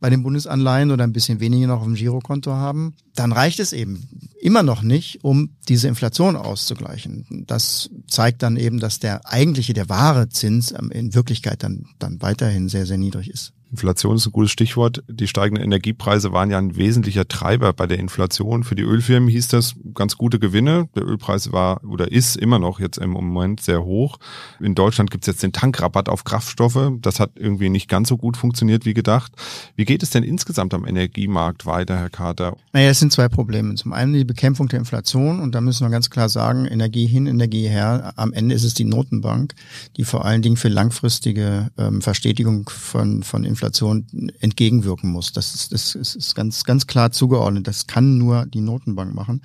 bei 0.00 0.10
den 0.10 0.24
Bundesanleihen 0.24 0.90
oder 0.90 1.04
ein 1.04 1.12
bisschen 1.12 1.38
weniger 1.38 1.68
noch 1.68 1.78
auf 1.78 1.84
dem 1.84 1.94
Girokonto 1.94 2.52
haben, 2.52 2.94
dann 3.14 3.30
reicht 3.30 3.60
es 3.60 3.72
eben 3.72 4.06
immer 4.40 4.64
noch 4.64 4.82
nicht, 4.82 5.22
um 5.22 5.50
diese 5.68 5.86
Inflation 5.86 6.34
auszugleichen. 6.36 7.44
Das 7.46 7.88
zeigt 8.08 8.42
dann 8.42 8.56
eben, 8.56 8.80
dass 8.80 8.98
der 8.98 9.26
eigentliche, 9.30 9.74
der 9.74 9.88
wahre 9.88 10.28
Zins 10.28 10.72
in 10.72 11.14
Wirklichkeit 11.14 11.62
dann, 11.62 11.86
dann 12.00 12.20
weiterhin 12.20 12.68
sehr, 12.68 12.84
sehr 12.84 12.98
niedrig 12.98 13.30
ist. 13.30 13.52
Inflation 13.74 14.14
ist 14.14 14.26
ein 14.26 14.32
gutes 14.32 14.52
Stichwort. 14.52 15.02
Die 15.08 15.26
steigenden 15.26 15.64
Energiepreise 15.64 16.32
waren 16.32 16.48
ja 16.48 16.58
ein 16.58 16.76
wesentlicher 16.76 17.26
Treiber 17.26 17.72
bei 17.72 17.88
der 17.88 17.98
Inflation. 17.98 18.62
Für 18.62 18.76
die 18.76 18.84
Ölfirmen 18.84 19.28
hieß 19.28 19.48
das 19.48 19.74
ganz 19.94 20.16
gute 20.16 20.38
Gewinne. 20.38 20.88
Der 20.94 21.04
Ölpreis 21.04 21.50
war 21.50 21.82
oder 21.82 22.12
ist 22.12 22.36
immer 22.36 22.60
noch 22.60 22.78
jetzt 22.78 22.98
im 22.98 23.10
Moment 23.10 23.60
sehr 23.60 23.84
hoch. 23.84 24.18
In 24.60 24.76
Deutschland 24.76 25.10
gibt 25.10 25.24
es 25.24 25.26
jetzt 25.26 25.42
den 25.42 25.52
Tankrabatt 25.52 26.08
auf 26.08 26.22
Kraftstoffe. 26.22 26.92
Das 27.00 27.18
hat 27.18 27.32
irgendwie 27.34 27.68
nicht 27.68 27.88
ganz 27.88 28.08
so 28.08 28.16
gut 28.16 28.36
funktioniert 28.36 28.84
wie 28.84 28.94
gedacht. 28.94 29.32
Wie 29.74 29.84
geht 29.84 30.04
es 30.04 30.10
denn 30.10 30.22
insgesamt 30.22 30.72
am 30.72 30.86
Energiemarkt 30.86 31.66
weiter, 31.66 31.96
Herr 31.96 32.10
Carter? 32.10 32.56
Naja, 32.72 32.90
es 32.90 33.00
sind 33.00 33.10
zwei 33.10 33.28
Probleme. 33.28 33.74
Zum 33.74 33.92
einen 33.92 34.12
die 34.12 34.24
Bekämpfung 34.24 34.68
der 34.68 34.78
Inflation 34.78 35.40
und 35.40 35.52
da 35.52 35.60
müssen 35.60 35.84
wir 35.84 35.90
ganz 35.90 36.10
klar 36.10 36.28
sagen, 36.28 36.64
Energie 36.66 37.06
hin, 37.06 37.26
Energie 37.26 37.66
her. 37.66 38.12
Am 38.14 38.32
Ende 38.32 38.54
ist 38.54 38.62
es 38.62 38.74
die 38.74 38.84
Notenbank, 38.84 39.54
die 39.96 40.04
vor 40.04 40.24
allen 40.24 40.42
Dingen 40.42 40.56
für 40.56 40.68
langfristige 40.68 41.72
ähm, 41.76 42.02
Verstetigung 42.02 42.68
von, 42.68 43.24
von 43.24 43.42
Inflation 43.42 43.63
Inflation 43.64 44.30
entgegenwirken 44.40 45.10
muss. 45.10 45.32
Das 45.32 45.54
ist, 45.54 45.72
das 45.72 45.94
ist 45.94 46.34
ganz, 46.34 46.64
ganz 46.64 46.86
klar 46.86 47.12
zugeordnet. 47.12 47.66
Das 47.66 47.86
kann 47.86 48.18
nur 48.18 48.46
die 48.46 48.60
Notenbank 48.60 49.14
machen. 49.14 49.42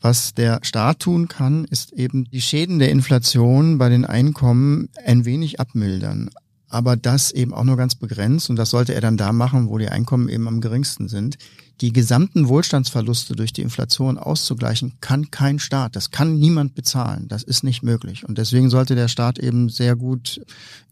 Was 0.00 0.34
der 0.34 0.58
Staat 0.62 1.00
tun 1.00 1.28
kann, 1.28 1.64
ist 1.64 1.92
eben 1.92 2.24
die 2.24 2.40
Schäden 2.40 2.78
der 2.78 2.90
Inflation 2.90 3.78
bei 3.78 3.88
den 3.88 4.04
Einkommen 4.04 4.88
ein 5.04 5.24
wenig 5.24 5.60
abmildern 5.60 6.30
aber 6.74 6.96
das 6.96 7.30
eben 7.30 7.54
auch 7.54 7.62
nur 7.62 7.76
ganz 7.76 7.94
begrenzt 7.94 8.50
und 8.50 8.56
das 8.56 8.70
sollte 8.70 8.94
er 8.94 9.00
dann 9.00 9.16
da 9.16 9.32
machen, 9.32 9.68
wo 9.68 9.78
die 9.78 9.88
Einkommen 9.88 10.28
eben 10.28 10.48
am 10.48 10.60
geringsten 10.60 11.08
sind. 11.08 11.38
Die 11.80 11.92
gesamten 11.92 12.48
Wohlstandsverluste 12.48 13.36
durch 13.36 13.52
die 13.52 13.62
Inflation 13.62 14.18
auszugleichen, 14.18 14.94
kann 15.00 15.30
kein 15.30 15.58
Staat. 15.58 15.96
Das 15.96 16.10
kann 16.10 16.38
niemand 16.38 16.74
bezahlen. 16.74 17.26
Das 17.28 17.42
ist 17.42 17.64
nicht 17.64 17.82
möglich. 17.82 18.28
Und 18.28 18.38
deswegen 18.38 18.70
sollte 18.70 18.94
der 18.94 19.08
Staat 19.08 19.38
eben 19.38 19.68
sehr 19.68 19.96
gut 19.96 20.40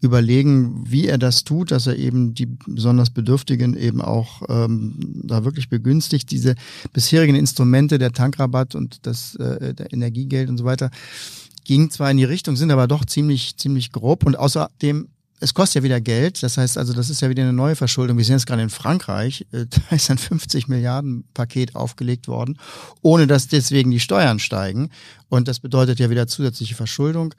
überlegen, 0.00 0.84
wie 0.88 1.06
er 1.06 1.18
das 1.18 1.44
tut, 1.44 1.70
dass 1.70 1.86
er 1.86 1.96
eben 1.96 2.34
die 2.34 2.46
besonders 2.46 3.10
Bedürftigen 3.10 3.76
eben 3.76 4.00
auch 4.00 4.42
ähm, 4.48 5.22
da 5.22 5.44
wirklich 5.44 5.68
begünstigt. 5.68 6.30
Diese 6.30 6.54
bisherigen 6.92 7.36
Instrumente, 7.36 7.98
der 7.98 8.12
Tankrabatt 8.12 8.74
und 8.74 9.06
das 9.06 9.34
äh, 9.36 9.74
der 9.74 9.92
Energiegeld 9.92 10.48
und 10.48 10.58
so 10.58 10.64
weiter, 10.64 10.90
ging 11.64 11.90
zwar 11.90 12.10
in 12.10 12.16
die 12.16 12.24
Richtung, 12.24 12.56
sind 12.56 12.70
aber 12.70 12.88
doch 12.88 13.04
ziemlich, 13.04 13.56
ziemlich 13.56 13.92
grob 13.92 14.26
und 14.26 14.36
außerdem 14.36 15.08
es 15.42 15.54
kostet 15.54 15.76
ja 15.76 15.82
wieder 15.82 16.00
Geld. 16.00 16.42
Das 16.42 16.56
heißt 16.56 16.78
also, 16.78 16.92
das 16.92 17.10
ist 17.10 17.20
ja 17.20 17.28
wieder 17.28 17.42
eine 17.42 17.52
neue 17.52 17.76
Verschuldung. 17.76 18.16
Wir 18.16 18.24
sehen 18.24 18.36
jetzt 18.36 18.46
gerade 18.46 18.62
in 18.62 18.70
Frankreich, 18.70 19.46
äh, 19.52 19.66
da 19.90 19.96
ist 19.96 20.10
ein 20.10 20.18
50 20.18 20.68
Milliarden 20.68 21.24
Paket 21.34 21.74
aufgelegt 21.74 22.28
worden, 22.28 22.58
ohne 23.02 23.26
dass 23.26 23.48
deswegen 23.48 23.90
die 23.90 24.00
Steuern 24.00 24.38
steigen. 24.38 24.90
Und 25.28 25.48
das 25.48 25.60
bedeutet 25.60 25.98
ja 25.98 26.10
wieder 26.10 26.26
zusätzliche 26.26 26.74
Verschuldung. 26.74 27.34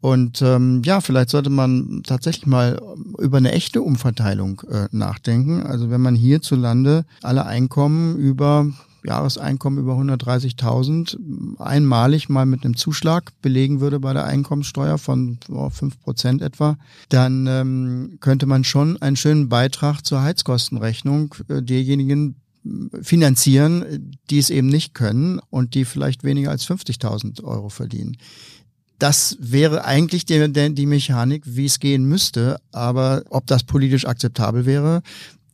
Und 0.00 0.42
ähm, 0.42 0.82
ja, 0.84 1.00
vielleicht 1.00 1.30
sollte 1.30 1.50
man 1.50 2.02
tatsächlich 2.06 2.46
mal 2.46 2.80
über 3.18 3.38
eine 3.38 3.50
echte 3.50 3.82
Umverteilung 3.82 4.62
äh, 4.70 4.86
nachdenken. 4.92 5.66
Also 5.66 5.90
wenn 5.90 6.00
man 6.00 6.14
hierzulande 6.14 7.04
alle 7.22 7.46
Einkommen 7.46 8.16
über 8.16 8.70
Jahreseinkommen 9.04 9.78
über 9.78 9.94
130.000 9.94 11.58
einmalig 11.60 12.28
mal 12.28 12.46
mit 12.46 12.64
einem 12.64 12.76
Zuschlag 12.76 13.32
belegen 13.42 13.80
würde 13.80 14.00
bei 14.00 14.12
der 14.12 14.24
Einkommenssteuer 14.24 14.98
von 14.98 15.38
fünf 15.70 16.00
Prozent 16.00 16.42
etwa, 16.42 16.78
dann 17.08 17.46
ähm, 17.46 18.18
könnte 18.20 18.46
man 18.46 18.64
schon 18.64 19.00
einen 19.00 19.16
schönen 19.16 19.48
Beitrag 19.48 20.04
zur 20.04 20.22
Heizkostenrechnung 20.22 21.34
äh, 21.48 21.62
derjenigen 21.62 22.36
finanzieren, 23.00 24.18
die 24.30 24.38
es 24.38 24.50
eben 24.50 24.66
nicht 24.66 24.94
können 24.94 25.40
und 25.48 25.74
die 25.74 25.84
vielleicht 25.84 26.24
weniger 26.24 26.50
als 26.50 26.68
50.000 26.68 27.42
Euro 27.44 27.68
verdienen. 27.68 28.18
Das 28.98 29.38
wäre 29.40 29.84
eigentlich 29.84 30.26
die, 30.26 30.52
die 30.74 30.86
Mechanik, 30.86 31.44
wie 31.46 31.66
es 31.66 31.78
gehen 31.78 32.04
müsste, 32.04 32.60
aber 32.72 33.22
ob 33.30 33.46
das 33.46 33.62
politisch 33.62 34.06
akzeptabel 34.06 34.66
wäre, 34.66 35.02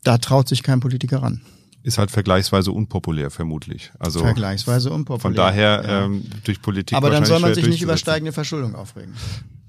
da 0.03 0.19
traut 0.19 0.49
sich 0.49 0.63
kein 0.63 0.81
Politiker 0.81 1.23
ran 1.23 1.43
ist 1.85 1.99
halt 1.99 2.11
vergleichsweise 2.11 2.73
unpopulär 2.73 3.31
vermutlich. 3.31 3.93
Also 3.99 4.21
vergleichsweise 4.21 4.91
unpopulär. 4.91 5.21
Von 5.21 5.35
daher 5.35 5.85
ja. 5.85 6.05
ähm, 6.07 6.25
durch 6.43 6.61
Politik. 6.61 6.97
Aber 6.97 7.11
dann 7.11 7.26
soll 7.26 7.41
man 7.41 7.55
sich 7.55 7.69
nicht 7.69 7.83
über 7.83 7.97
steigende 7.99 8.33
Verschuldung 8.33 8.75
aufregen. 8.75 9.14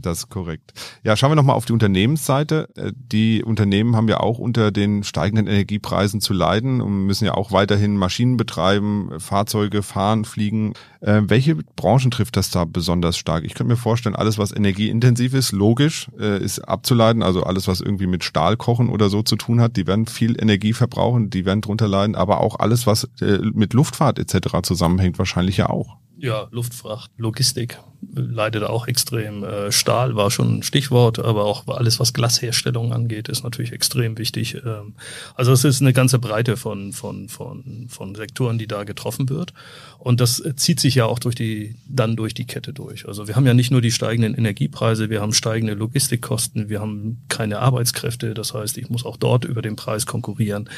Das 0.05 0.19
ist 0.19 0.29
korrekt. 0.29 0.73
Ja, 1.03 1.17
schauen 1.17 1.31
wir 1.31 1.35
nochmal 1.35 1.55
auf 1.55 1.65
die 1.65 1.73
Unternehmensseite. 1.73 2.69
Äh, 2.75 2.91
die 2.95 3.43
Unternehmen 3.43 3.95
haben 3.95 4.07
ja 4.07 4.19
auch 4.19 4.37
unter 4.37 4.71
den 4.71 5.03
steigenden 5.03 5.47
Energiepreisen 5.47 6.21
zu 6.21 6.33
leiden 6.33 6.79
und 6.79 7.05
müssen 7.05 7.25
ja 7.25 7.33
auch 7.33 7.51
weiterhin 7.51 7.97
Maschinen 7.97 8.37
betreiben, 8.37 9.09
Fahrzeuge 9.19 9.81
fahren, 9.81 10.23
fliegen. 10.23 10.73
Äh, 11.01 11.23
welche 11.25 11.55
Branchen 11.55 12.11
trifft 12.11 12.37
das 12.37 12.51
da 12.51 12.65
besonders 12.65 13.17
stark? 13.17 13.45
Ich 13.45 13.55
könnte 13.55 13.73
mir 13.73 13.77
vorstellen, 13.77 14.15
alles, 14.15 14.37
was 14.37 14.51
energieintensiv 14.51 15.33
ist, 15.33 15.51
logisch, 15.51 16.07
äh, 16.19 16.43
ist 16.43 16.59
abzuleiten. 16.59 17.23
Also 17.23 17.43
alles, 17.43 17.67
was 17.67 17.81
irgendwie 17.81 18.07
mit 18.07 18.23
Stahl 18.23 18.57
kochen 18.57 18.89
oder 18.89 19.09
so 19.09 19.23
zu 19.23 19.37
tun 19.37 19.59
hat, 19.59 19.75
die 19.75 19.87
werden 19.87 20.05
viel 20.05 20.39
Energie 20.39 20.73
verbrauchen, 20.73 21.31
die 21.31 21.45
werden 21.45 21.61
drunter 21.61 21.87
leiden. 21.87 22.15
Aber 22.15 22.41
auch 22.41 22.59
alles, 22.59 22.85
was 22.85 23.09
äh, 23.21 23.39
mit 23.53 23.73
Luftfahrt 23.73 24.19
etc. 24.19 24.61
zusammenhängt, 24.61 25.17
wahrscheinlich 25.17 25.57
ja 25.57 25.69
auch. 25.69 25.97
Ja, 26.17 26.47
Luftfracht, 26.51 27.11
Logistik 27.17 27.77
leidet 28.13 28.63
auch 28.63 28.87
extrem. 28.87 29.43
Äh, 29.43 29.71
Stahl 29.71 30.15
war 30.15 30.31
schon 30.31 30.59
ein 30.59 30.63
Stichwort, 30.63 31.19
aber 31.19 31.45
auch 31.45 31.67
alles, 31.67 31.99
was 31.99 32.13
Glasherstellung 32.13 32.93
angeht, 32.93 33.27
ist 33.27 33.43
natürlich 33.43 33.73
extrem 33.73 34.17
wichtig. 34.17 34.55
Ähm, 34.65 34.93
also 35.35 35.51
es 35.51 35.63
ist 35.63 35.81
eine 35.81 35.93
ganze 35.93 36.19
Breite 36.19 36.57
von, 36.57 36.93
von, 36.93 37.29
von, 37.29 37.87
von 37.89 38.15
Sektoren, 38.15 38.57
die 38.57 38.67
da 38.67 38.83
getroffen 38.83 39.29
wird. 39.29 39.53
Und 39.99 40.21
das 40.21 40.41
zieht 40.55 40.79
sich 40.79 40.95
ja 40.95 41.05
auch 41.05 41.19
durch 41.19 41.35
die, 41.35 41.75
dann 41.87 42.15
durch 42.15 42.33
die 42.33 42.45
Kette 42.45 42.73
durch. 42.73 43.07
Also 43.07 43.27
wir 43.27 43.35
haben 43.35 43.47
ja 43.47 43.53
nicht 43.53 43.71
nur 43.71 43.81
die 43.81 43.91
steigenden 43.91 44.35
Energiepreise, 44.35 45.09
wir 45.09 45.21
haben 45.21 45.33
steigende 45.33 45.73
Logistikkosten, 45.73 46.69
wir 46.69 46.79
haben 46.79 47.23
keine 47.27 47.59
Arbeitskräfte. 47.59 48.33
Das 48.33 48.53
heißt, 48.53 48.77
ich 48.77 48.89
muss 48.89 49.05
auch 49.05 49.17
dort 49.17 49.45
über 49.45 49.61
den 49.61 49.75
Preis 49.75 50.05
konkurrieren. 50.05 50.69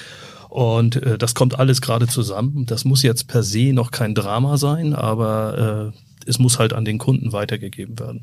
Und 0.49 0.95
äh, 0.97 1.17
das 1.17 1.35
kommt 1.35 1.59
alles 1.59 1.81
gerade 1.81 2.07
zusammen. 2.07 2.65
Das 2.65 2.85
muss 2.85 3.03
jetzt 3.03 3.27
per 3.27 3.43
se 3.43 3.73
noch 3.73 3.91
kein 3.91 4.15
Drama 4.15 4.57
sein, 4.57 4.93
aber 4.93 5.93
äh, 5.93 5.97
es 6.27 6.39
muss 6.39 6.59
halt 6.59 6.73
an 6.73 6.85
den 6.85 6.97
Kunden 6.97 7.31
weitergegeben 7.31 7.97
werden. 7.99 8.21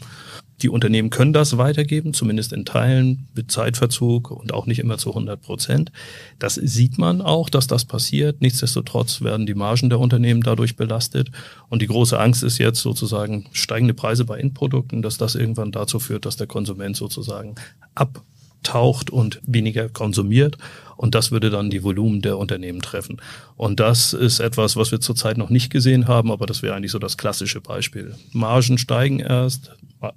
Die 0.63 0.69
Unternehmen 0.69 1.11
können 1.11 1.33
das 1.33 1.59
weitergeben, 1.59 2.15
zumindest 2.15 2.53
in 2.53 2.65
Teilen 2.65 3.27
mit 3.35 3.51
Zeitverzug 3.51 4.31
und 4.31 4.55
auch 4.55 4.67
nicht 4.67 4.79
immer 4.79 4.99
zu 4.99 5.11
100 5.11 5.43
Prozent. 5.43 5.91
Das 6.39 6.55
sieht 6.55 6.97
man 6.97 7.21
auch, 7.21 7.51
dass 7.51 7.67
das 7.67 7.85
passiert. 7.85 8.41
Nichtsdestotrotz 8.41 9.21
werden 9.21 9.47
die 9.47 9.55
Margen 9.55 9.89
der 9.89 9.99
Unternehmen 9.99 10.43
dadurch 10.43 10.77
belastet. 10.77 11.31
Und 11.69 11.83
die 11.83 11.89
große 11.89 12.19
Angst 12.19 12.45
ist 12.45 12.59
jetzt 12.59 12.81
sozusagen 12.81 13.47
steigende 13.53 13.95
Preise 13.95 14.25
bei 14.25 14.39
Endprodukten, 14.39 15.03
dass 15.03 15.19
das 15.19 15.35
irgendwann 15.35 15.73
dazu 15.73 15.99
führt, 15.99 16.25
dass 16.25 16.37
der 16.37 16.47
Konsument 16.47 16.97
sozusagen 16.97 17.57
abtaucht 17.95 19.11
und 19.11 19.41
weniger 19.45 19.89
konsumiert 19.89 20.57
und 20.97 21.15
das 21.15 21.31
würde 21.31 21.51
dann 21.51 21.71
die 21.71 21.83
Volumen 21.83 22.23
der 22.23 22.39
Unternehmen 22.39 22.83
treffen. 22.83 23.21
Und 23.57 23.81
das 23.81 24.13
ist 24.13 24.41
etwas, 24.41 24.77
was 24.77 24.91
wir 24.91 25.01
zurzeit 25.01 25.39
noch 25.39 25.51
nicht 25.51 25.71
gesehen 25.71 26.09
haben, 26.09 26.31
aber 26.31 26.47
das 26.47 26.63
wäre 26.63 26.75
eigentlich 26.75 26.93
so 26.93 26.99
das 26.99 27.17
klassische 27.17 27.61
Beispiel. 27.61 28.15
Margen 28.33 28.79
steigen 28.79 29.21
erst, 29.21 29.73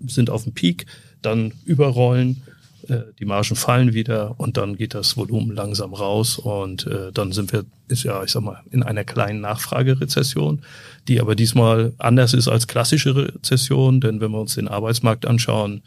sind 0.06 0.30
auf 0.30 0.44
dem 0.44 0.54
Peak, 0.54 0.86
dann 1.22 1.54
überrollen, 1.66 2.44
äh, 2.88 3.00
die 3.20 3.26
Margen 3.26 3.56
fallen 3.56 3.94
wieder 3.94 4.40
und 4.40 4.58
dann 4.58 4.76
geht 4.76 4.94
das 4.94 5.18
Volumen 5.18 5.56
langsam 5.56 5.94
raus 5.94 6.38
und 6.38 6.88
äh, 6.88 7.12
dann 7.12 7.32
sind 7.32 7.52
wir, 7.52 7.66
ist 7.88 8.04
ja, 8.04 8.24
ich 8.24 8.32
sag 8.32 8.44
mal, 8.44 8.62
in 8.72 8.84
einer 8.84 9.04
kleinen 9.04 9.42
Nachfragerezession, 9.42 10.62
die 11.08 11.20
aber 11.20 11.36
diesmal 11.36 11.94
anders 11.98 12.34
ist 12.34 12.48
als 12.48 12.68
klassische 12.68 13.16
Rezession, 13.16 14.00
denn 14.00 14.22
wenn 14.22 14.32
wir 14.32 14.40
uns 14.40 14.56
den 14.56 14.68
Arbeitsmarkt 14.68 15.26
anschauen, 15.26 15.82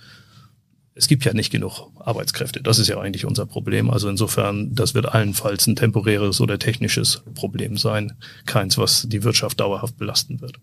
es 1.00 1.08
gibt 1.08 1.24
ja 1.24 1.32
nicht 1.32 1.50
genug 1.50 1.88
Arbeitskräfte. 1.98 2.60
Das 2.60 2.78
ist 2.78 2.88
ja 2.88 3.00
eigentlich 3.00 3.24
unser 3.24 3.46
Problem. 3.46 3.88
Also 3.88 4.10
insofern, 4.10 4.74
das 4.74 4.94
wird 4.94 5.06
allenfalls 5.06 5.66
ein 5.66 5.74
temporäres 5.74 6.42
oder 6.42 6.58
technisches 6.58 7.22
Problem 7.34 7.78
sein. 7.78 8.18
Keins, 8.44 8.76
was 8.76 9.08
die 9.08 9.24
Wirtschaft 9.24 9.60
dauerhaft 9.60 9.96
belasten 9.96 10.42
wird. 10.42 10.58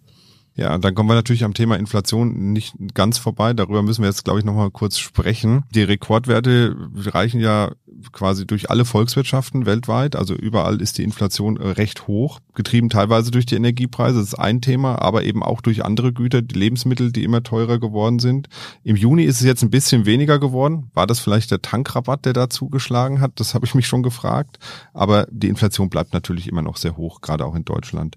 Ja, 0.57 0.75
dann 0.79 0.95
kommen 0.95 1.07
wir 1.07 1.13
natürlich 1.13 1.43
am 1.43 1.53
Thema 1.53 1.77
Inflation 1.77 2.51
nicht 2.51 2.75
ganz 2.95 3.19
vorbei. 3.19 3.53
Darüber 3.53 3.83
müssen 3.83 4.01
wir 4.01 4.09
jetzt, 4.09 4.25
glaube 4.25 4.39
ich, 4.39 4.45
nochmal 4.45 4.71
kurz 4.71 4.97
sprechen. 4.97 5.63
Die 5.75 5.83
Rekordwerte 5.83 6.75
reichen 6.95 7.39
ja 7.39 7.71
quasi 8.11 8.47
durch 8.47 8.71
alle 8.71 8.83
Volkswirtschaften 8.83 9.67
weltweit. 9.67 10.15
Also 10.15 10.33
überall 10.33 10.81
ist 10.81 10.97
die 10.97 11.03
Inflation 11.03 11.57
recht 11.57 12.07
hoch, 12.07 12.39
getrieben 12.55 12.89
teilweise 12.89 13.29
durch 13.29 13.45
die 13.45 13.55
Energiepreise. 13.55 14.17
Das 14.17 14.29
ist 14.29 14.39
ein 14.39 14.59
Thema, 14.61 14.99
aber 14.99 15.25
eben 15.25 15.43
auch 15.43 15.61
durch 15.61 15.85
andere 15.85 16.11
Güter, 16.11 16.41
die 16.41 16.57
Lebensmittel, 16.57 17.11
die 17.11 17.23
immer 17.23 17.43
teurer 17.43 17.77
geworden 17.77 18.17
sind. 18.17 18.49
Im 18.83 18.95
Juni 18.95 19.25
ist 19.25 19.39
es 19.39 19.45
jetzt 19.45 19.61
ein 19.61 19.69
bisschen 19.69 20.07
weniger 20.07 20.39
geworden. 20.39 20.89
War 20.95 21.05
das 21.05 21.19
vielleicht 21.19 21.51
der 21.51 21.61
Tankrabatt, 21.61 22.25
der 22.25 22.33
da 22.33 22.49
zugeschlagen 22.49 23.21
hat? 23.21 23.33
Das 23.39 23.53
habe 23.53 23.67
ich 23.67 23.75
mich 23.75 23.85
schon 23.85 24.01
gefragt. 24.01 24.57
Aber 24.95 25.27
die 25.29 25.49
Inflation 25.49 25.89
bleibt 25.89 26.13
natürlich 26.13 26.47
immer 26.47 26.63
noch 26.63 26.77
sehr 26.77 26.97
hoch, 26.97 27.21
gerade 27.21 27.45
auch 27.45 27.53
in 27.53 27.63
Deutschland. 27.63 28.15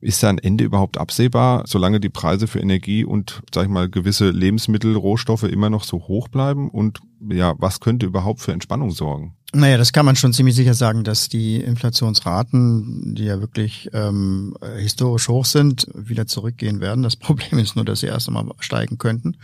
Ist 0.00 0.22
da 0.22 0.30
ein 0.30 0.38
Ende 0.38 0.64
überhaupt 0.64 0.96
absehbar, 0.96 1.64
solange 1.66 2.00
die 2.00 2.08
Preise 2.08 2.46
für 2.46 2.60
Energie 2.60 3.04
und, 3.04 3.42
sag 3.54 3.64
ich 3.64 3.68
mal, 3.68 3.88
gewisse 3.88 4.30
Lebensmittel, 4.30 4.96
Rohstoffe 4.96 5.42
immer 5.42 5.68
noch 5.68 5.84
so 5.84 6.08
hoch 6.08 6.28
bleiben? 6.28 6.70
Und 6.70 7.00
ja, 7.28 7.54
was 7.58 7.80
könnte 7.80 8.06
überhaupt 8.06 8.40
für 8.40 8.52
Entspannung 8.52 8.90
sorgen? 8.90 9.34
Naja, 9.52 9.78
das 9.78 9.92
kann 9.92 10.06
man 10.06 10.14
schon 10.14 10.32
ziemlich 10.32 10.54
sicher 10.54 10.74
sagen, 10.74 11.02
dass 11.02 11.28
die 11.28 11.56
Inflationsraten, 11.56 13.16
die 13.16 13.24
ja 13.24 13.40
wirklich 13.40 13.90
ähm, 13.92 14.54
historisch 14.78 15.28
hoch 15.28 15.44
sind, 15.44 15.88
wieder 15.92 16.28
zurückgehen 16.28 16.80
werden. 16.80 17.02
Das 17.02 17.16
Problem 17.16 17.58
ist 17.58 17.74
nur, 17.74 17.84
dass 17.84 18.00
sie 18.00 18.06
erst 18.06 18.28
einmal 18.28 18.46
steigen 18.60 18.98
könnten. 18.98 19.36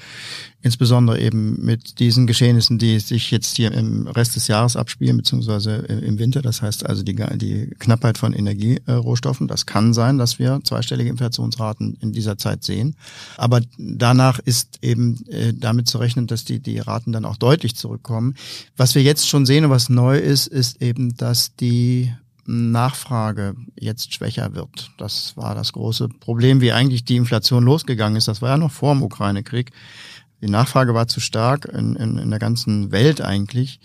Insbesondere 0.63 1.21
eben 1.21 1.65
mit 1.65 1.99
diesen 1.99 2.29
Geschehnissen, 2.29 2.79
die 2.79 3.01
sich 3.01 3.33
jetzt 3.33 3.57
hier 3.57 3.73
im 3.73 4.07
Rest 4.07 4.37
des 4.37 4.47
Jahres 4.47 4.77
abspielen, 4.77 5.17
beziehungsweise 5.17 5.75
im 5.77 6.21
Winter. 6.21 6.41
Das 6.41 6.63
heißt 6.63 6.87
also 6.87 7.03
die, 7.03 7.15
die 7.15 7.71
Knappheit 7.79 8.17
von 8.17 8.33
Energierohstoffen. 8.33 9.49
Das 9.49 9.67
kann 9.67 9.93
sein, 9.93 10.19
dass 10.19 10.39
wir 10.39 10.61
zweistellige 10.63 11.11
Inflationsraten 11.11 11.97
in 12.01 12.13
dieser 12.13 12.39
Zeit 12.39 12.63
sehen. 12.63 12.95
Aber 13.37 13.61
danach 13.77 14.39
ist 14.39 14.79
eben 14.83 15.27
äh, 15.29 15.53
damit 15.53 15.89
zu 15.89 15.99
rechnen, 15.99 16.29
dass 16.29 16.45
die, 16.45 16.61
die 16.61 16.79
Raten 16.79 17.13
dann 17.13 17.25
auch 17.25 17.37
deutlich 17.37 17.66
zurückkommen. 17.75 18.35
Was 18.77 18.95
wir 18.95 19.03
jetzt 19.03 19.29
schon 19.29 19.47
sehen 19.47 19.65
und 19.65 19.71
was 19.71 19.89
neu 19.89 20.19
ist, 20.19 20.47
ist 20.47 20.81
eben, 20.81 21.17
dass 21.17 21.57
die 21.57 22.13
Nachfrage 22.47 23.57
jetzt 23.79 24.15
schwächer 24.15 24.55
wird. 24.55 24.91
Das 24.99 25.37
war 25.37 25.55
das 25.55 25.73
große 25.73 26.09
Problem, 26.21 26.61
wie 26.61 26.73
eigentlich 26.73 27.05
die 27.05 27.17
Inflation 27.17 27.65
losgegangen 27.65 28.17
ist. 28.17 28.29
Das 28.29 28.41
war 28.41 28.51
ja 28.51 28.57
noch 28.57 28.71
vor 28.71 28.95
dem 28.95 29.03
Ukraine-Krieg. 29.03 29.73
Die 30.43 30.51
Nachfrage 30.51 30.95
war 30.95 31.09
zu 31.09 31.21
stark 31.21 31.65
in, 31.65 31.97
in, 31.97 32.19
in 32.19 32.31
der 32.31 32.39
ganzen 32.39 32.93
Welt 32.93 33.21
eigentlich. 33.21 33.81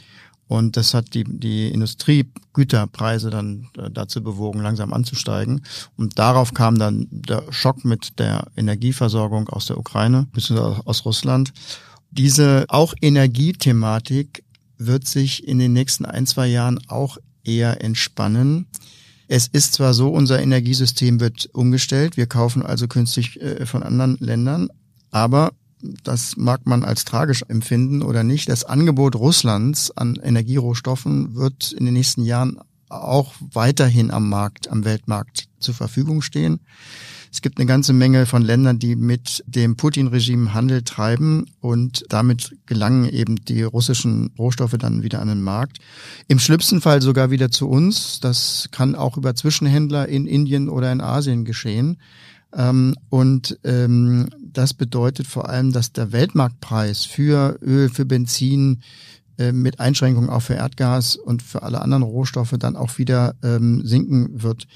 Und 0.51 0.75
das 0.75 0.93
hat 0.93 1.13
die, 1.13 1.23
die 1.23 1.69
Industriegüterpreise 1.69 3.29
dann 3.29 3.69
äh, 3.77 3.89
dazu 3.89 4.21
bewogen, 4.21 4.59
langsam 4.59 4.91
anzusteigen. 4.91 5.61
Und 5.95 6.19
darauf 6.19 6.53
kam 6.53 6.77
dann 6.77 7.07
der 7.09 7.43
Schock 7.51 7.85
mit 7.85 8.19
der 8.19 8.47
Energieversorgung 8.57 9.47
aus 9.47 9.67
der 9.67 9.77
Ukraine, 9.77 10.27
bzw. 10.33 10.81
aus 10.83 11.05
Russland. 11.05 11.53
Diese 12.11 12.65
auch 12.67 12.93
Energiethematik 13.01 14.43
wird 14.77 15.07
sich 15.07 15.47
in 15.47 15.59
den 15.59 15.73
nächsten 15.73 16.05
ein, 16.05 16.27
zwei 16.27 16.47
Jahren 16.47 16.79
auch 16.87 17.17
eher 17.43 17.83
entspannen. 17.83 18.67
Es 19.27 19.47
ist 19.47 19.73
zwar 19.73 19.93
so, 19.93 20.09
unser 20.09 20.41
Energiesystem 20.41 21.21
wird 21.21 21.49
umgestellt, 21.53 22.17
wir 22.17 22.27
kaufen 22.27 22.63
also 22.63 22.87
künstlich 22.87 23.41
äh, 23.41 23.65
von 23.65 23.81
anderen 23.81 24.17
Ländern, 24.19 24.69
aber 25.09 25.53
das 26.03 26.35
mag 26.35 26.65
man 26.65 26.83
als 26.83 27.05
tragisch 27.05 27.43
empfinden 27.47 28.01
oder 28.01 28.23
nicht, 28.23 28.49
das 28.49 28.65
Angebot 28.65 29.15
Russlands 29.15 29.95
an 29.95 30.17
Energierohstoffen 30.21 31.35
wird 31.35 31.71
in 31.71 31.85
den 31.85 31.93
nächsten 31.93 32.23
Jahren 32.23 32.59
auch 32.89 33.33
weiterhin 33.39 34.11
am 34.11 34.29
Markt, 34.29 34.67
am 34.69 34.83
Weltmarkt 34.83 35.47
zur 35.59 35.73
Verfügung 35.73 36.21
stehen. 36.21 36.59
Es 37.31 37.41
gibt 37.41 37.59
eine 37.59 37.65
ganze 37.65 37.93
Menge 37.93 38.25
von 38.25 38.41
Ländern, 38.41 38.77
die 38.77 38.97
mit 38.97 39.41
dem 39.47 39.77
Putin-Regime 39.77 40.53
Handel 40.53 40.81
treiben 40.81 41.45
und 41.61 42.03
damit 42.09 42.57
gelangen 42.65 43.07
eben 43.07 43.37
die 43.45 43.63
russischen 43.63 44.31
Rohstoffe 44.37 44.77
dann 44.77 45.01
wieder 45.01 45.21
an 45.21 45.29
den 45.29 45.41
Markt. 45.41 45.77
Im 46.27 46.39
schlimmsten 46.39 46.81
Fall 46.81 47.01
sogar 47.01 47.31
wieder 47.31 47.49
zu 47.49 47.69
uns. 47.69 48.19
Das 48.19 48.67
kann 48.71 48.95
auch 48.95 49.15
über 49.15 49.33
Zwischenhändler 49.33 50.09
in 50.09 50.27
Indien 50.27 50.67
oder 50.67 50.91
in 50.91 50.99
Asien 50.99 51.45
geschehen. 51.45 51.97
Ähm, 52.53 52.95
und 53.09 53.57
ähm, 53.63 54.29
das 54.41 54.73
bedeutet 54.73 55.25
vor 55.25 55.47
allem, 55.47 55.71
dass 55.71 55.93
der 55.93 56.11
Weltmarktpreis 56.11 57.05
für 57.05 57.57
Öl, 57.61 57.87
für 57.87 58.05
Benzin, 58.05 58.81
äh, 59.37 59.53
mit 59.53 59.79
Einschränkungen 59.79 60.29
auch 60.29 60.41
für 60.41 60.55
Erdgas 60.55 61.15
und 61.15 61.41
für 61.41 61.63
alle 61.63 61.81
anderen 61.81 62.03
Rohstoffe 62.03 62.55
dann 62.59 62.75
auch 62.75 62.97
wieder 62.97 63.35
ähm, 63.41 63.85
sinken 63.85 64.43
wird. 64.43 64.67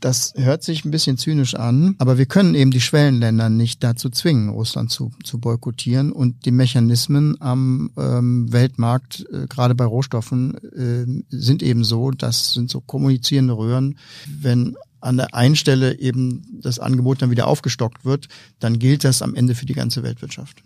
Das 0.00 0.32
hört 0.36 0.62
sich 0.62 0.84
ein 0.84 0.92
bisschen 0.92 1.18
zynisch 1.18 1.56
an, 1.56 1.96
aber 1.98 2.18
wir 2.18 2.26
können 2.26 2.54
eben 2.54 2.70
die 2.70 2.80
Schwellenländer 2.80 3.48
nicht 3.48 3.82
dazu 3.82 4.10
zwingen, 4.10 4.48
Russland 4.48 4.92
zu, 4.92 5.10
zu 5.24 5.38
boykottieren. 5.38 6.12
Und 6.12 6.44
die 6.44 6.52
Mechanismen 6.52 7.40
am 7.40 7.90
ähm, 7.96 8.52
Weltmarkt, 8.52 9.26
äh, 9.32 9.46
gerade 9.48 9.74
bei 9.74 9.84
Rohstoffen, 9.84 10.54
äh, 10.54 11.36
sind 11.36 11.64
eben 11.64 11.82
so, 11.82 12.12
das 12.12 12.52
sind 12.52 12.70
so 12.70 12.80
kommunizierende 12.80 13.56
Röhren. 13.56 13.98
Wenn 14.26 14.76
an 15.00 15.16
der 15.16 15.34
einen 15.34 15.56
Stelle 15.56 15.98
eben 15.98 16.60
das 16.62 16.78
Angebot 16.78 17.20
dann 17.20 17.30
wieder 17.30 17.48
aufgestockt 17.48 18.04
wird, 18.04 18.28
dann 18.60 18.78
gilt 18.78 19.02
das 19.02 19.22
am 19.22 19.34
Ende 19.34 19.56
für 19.56 19.66
die 19.66 19.74
ganze 19.74 20.04
Weltwirtschaft. 20.04 20.62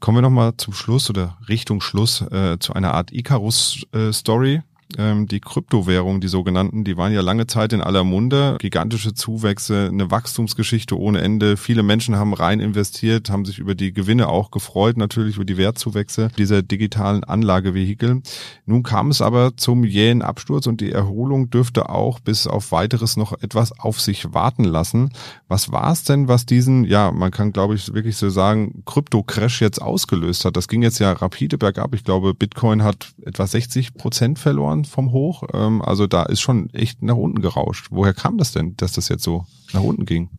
Kommen 0.00 0.18
wir 0.18 0.22
nochmal 0.22 0.56
zum 0.56 0.74
Schluss 0.74 1.10
oder 1.10 1.38
Richtung 1.48 1.80
Schluss 1.80 2.20
äh, 2.20 2.58
zu 2.58 2.74
einer 2.74 2.94
Art 2.94 3.12
Icarus-Story. 3.12 4.54
Äh, 4.54 4.62
ähm, 4.96 5.26
die 5.26 5.40
Kryptowährungen, 5.40 6.20
die 6.20 6.28
sogenannten, 6.28 6.84
die 6.84 6.96
waren 6.96 7.12
ja 7.12 7.20
lange 7.20 7.46
Zeit 7.46 7.72
in 7.72 7.80
aller 7.80 8.04
Munde. 8.04 8.56
Gigantische 8.60 9.14
Zuwächse, 9.14 9.88
eine 9.90 10.10
Wachstumsgeschichte 10.10 10.98
ohne 10.98 11.20
Ende. 11.20 11.56
Viele 11.56 11.82
Menschen 11.82 12.16
haben 12.16 12.34
rein 12.34 12.60
investiert, 12.60 13.30
haben 13.30 13.44
sich 13.44 13.58
über 13.58 13.74
die 13.74 13.92
Gewinne 13.92 14.28
auch 14.28 14.50
gefreut, 14.50 14.96
natürlich 14.96 15.36
über 15.36 15.44
die 15.44 15.56
Wertzuwächse 15.56 16.30
dieser 16.38 16.62
digitalen 16.62 17.24
Anlagevehikel. 17.24 18.22
Nun 18.64 18.82
kam 18.82 19.10
es 19.10 19.20
aber 19.20 19.56
zum 19.56 19.84
jähen 19.84 20.22
Absturz 20.22 20.66
und 20.66 20.80
die 20.80 20.92
Erholung 20.92 21.50
dürfte 21.50 21.88
auch 21.88 22.20
bis 22.20 22.46
auf 22.46 22.72
weiteres 22.72 23.16
noch 23.16 23.32
etwas 23.42 23.78
auf 23.78 24.00
sich 24.00 24.32
warten 24.34 24.64
lassen. 24.64 25.10
Was 25.48 25.72
war 25.72 25.92
es 25.92 26.04
denn, 26.04 26.28
was 26.28 26.46
diesen, 26.46 26.84
ja, 26.84 27.10
man 27.10 27.30
kann 27.30 27.52
glaube 27.52 27.74
ich 27.74 27.92
wirklich 27.92 28.16
so 28.16 28.30
sagen, 28.30 28.82
Krypto-Crash 28.86 29.60
jetzt 29.60 29.82
ausgelöst 29.82 30.44
hat? 30.44 30.56
Das 30.56 30.68
ging 30.68 30.82
jetzt 30.82 31.00
ja 31.00 31.12
rapide 31.12 31.58
bergab. 31.58 31.94
Ich 31.94 32.04
glaube, 32.04 32.34
Bitcoin 32.34 32.82
hat 32.82 33.14
etwa 33.24 33.46
60 33.46 33.94
Prozent 33.94 34.38
verloren 34.38 34.75
vom 34.84 35.12
Hoch. 35.12 35.44
Ähm, 35.52 35.82
also 35.82 36.06
da 36.06 36.24
ist 36.24 36.40
schon 36.40 36.70
echt 36.70 37.02
nach 37.02 37.16
unten 37.16 37.40
gerauscht. 37.40 37.88
Woher 37.90 38.14
kam 38.14 38.38
das 38.38 38.52
denn, 38.52 38.76
dass 38.76 38.92
das 38.92 39.08
jetzt 39.08 39.24
so 39.24 39.46
nach 39.72 39.82
unten 39.82 40.06
ging? 40.06 40.30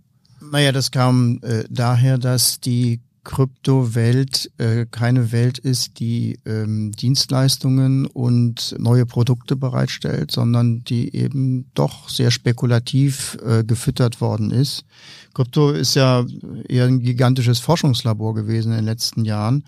Naja, 0.51 0.71
das 0.71 0.91
kam 0.91 1.39
äh, 1.41 1.63
daher, 1.69 2.17
dass 2.17 2.59
die 2.59 3.01
Kryptowelt 3.27 4.49
äh, 4.57 4.85
keine 4.89 5.33
Welt 5.33 5.57
ist, 5.57 5.99
die 5.99 6.39
ähm, 6.45 6.93
Dienstleistungen 6.93 8.05
und 8.05 8.73
neue 8.79 9.05
Produkte 9.05 9.57
bereitstellt, 9.57 10.31
sondern 10.31 10.85
die 10.85 11.13
eben 11.13 11.69
doch 11.73 12.07
sehr 12.07 12.31
spekulativ 12.31 13.37
äh, 13.45 13.65
gefüttert 13.65 14.21
worden 14.21 14.51
ist. 14.51 14.85
Krypto 15.33 15.71
ist 15.71 15.95
ja 15.95 16.25
eher 16.69 16.85
ein 16.85 17.01
gigantisches 17.01 17.59
Forschungslabor 17.59 18.33
gewesen 18.33 18.71
in 18.71 18.77
den 18.77 18.85
letzten 18.85 19.25
Jahren 19.25 19.65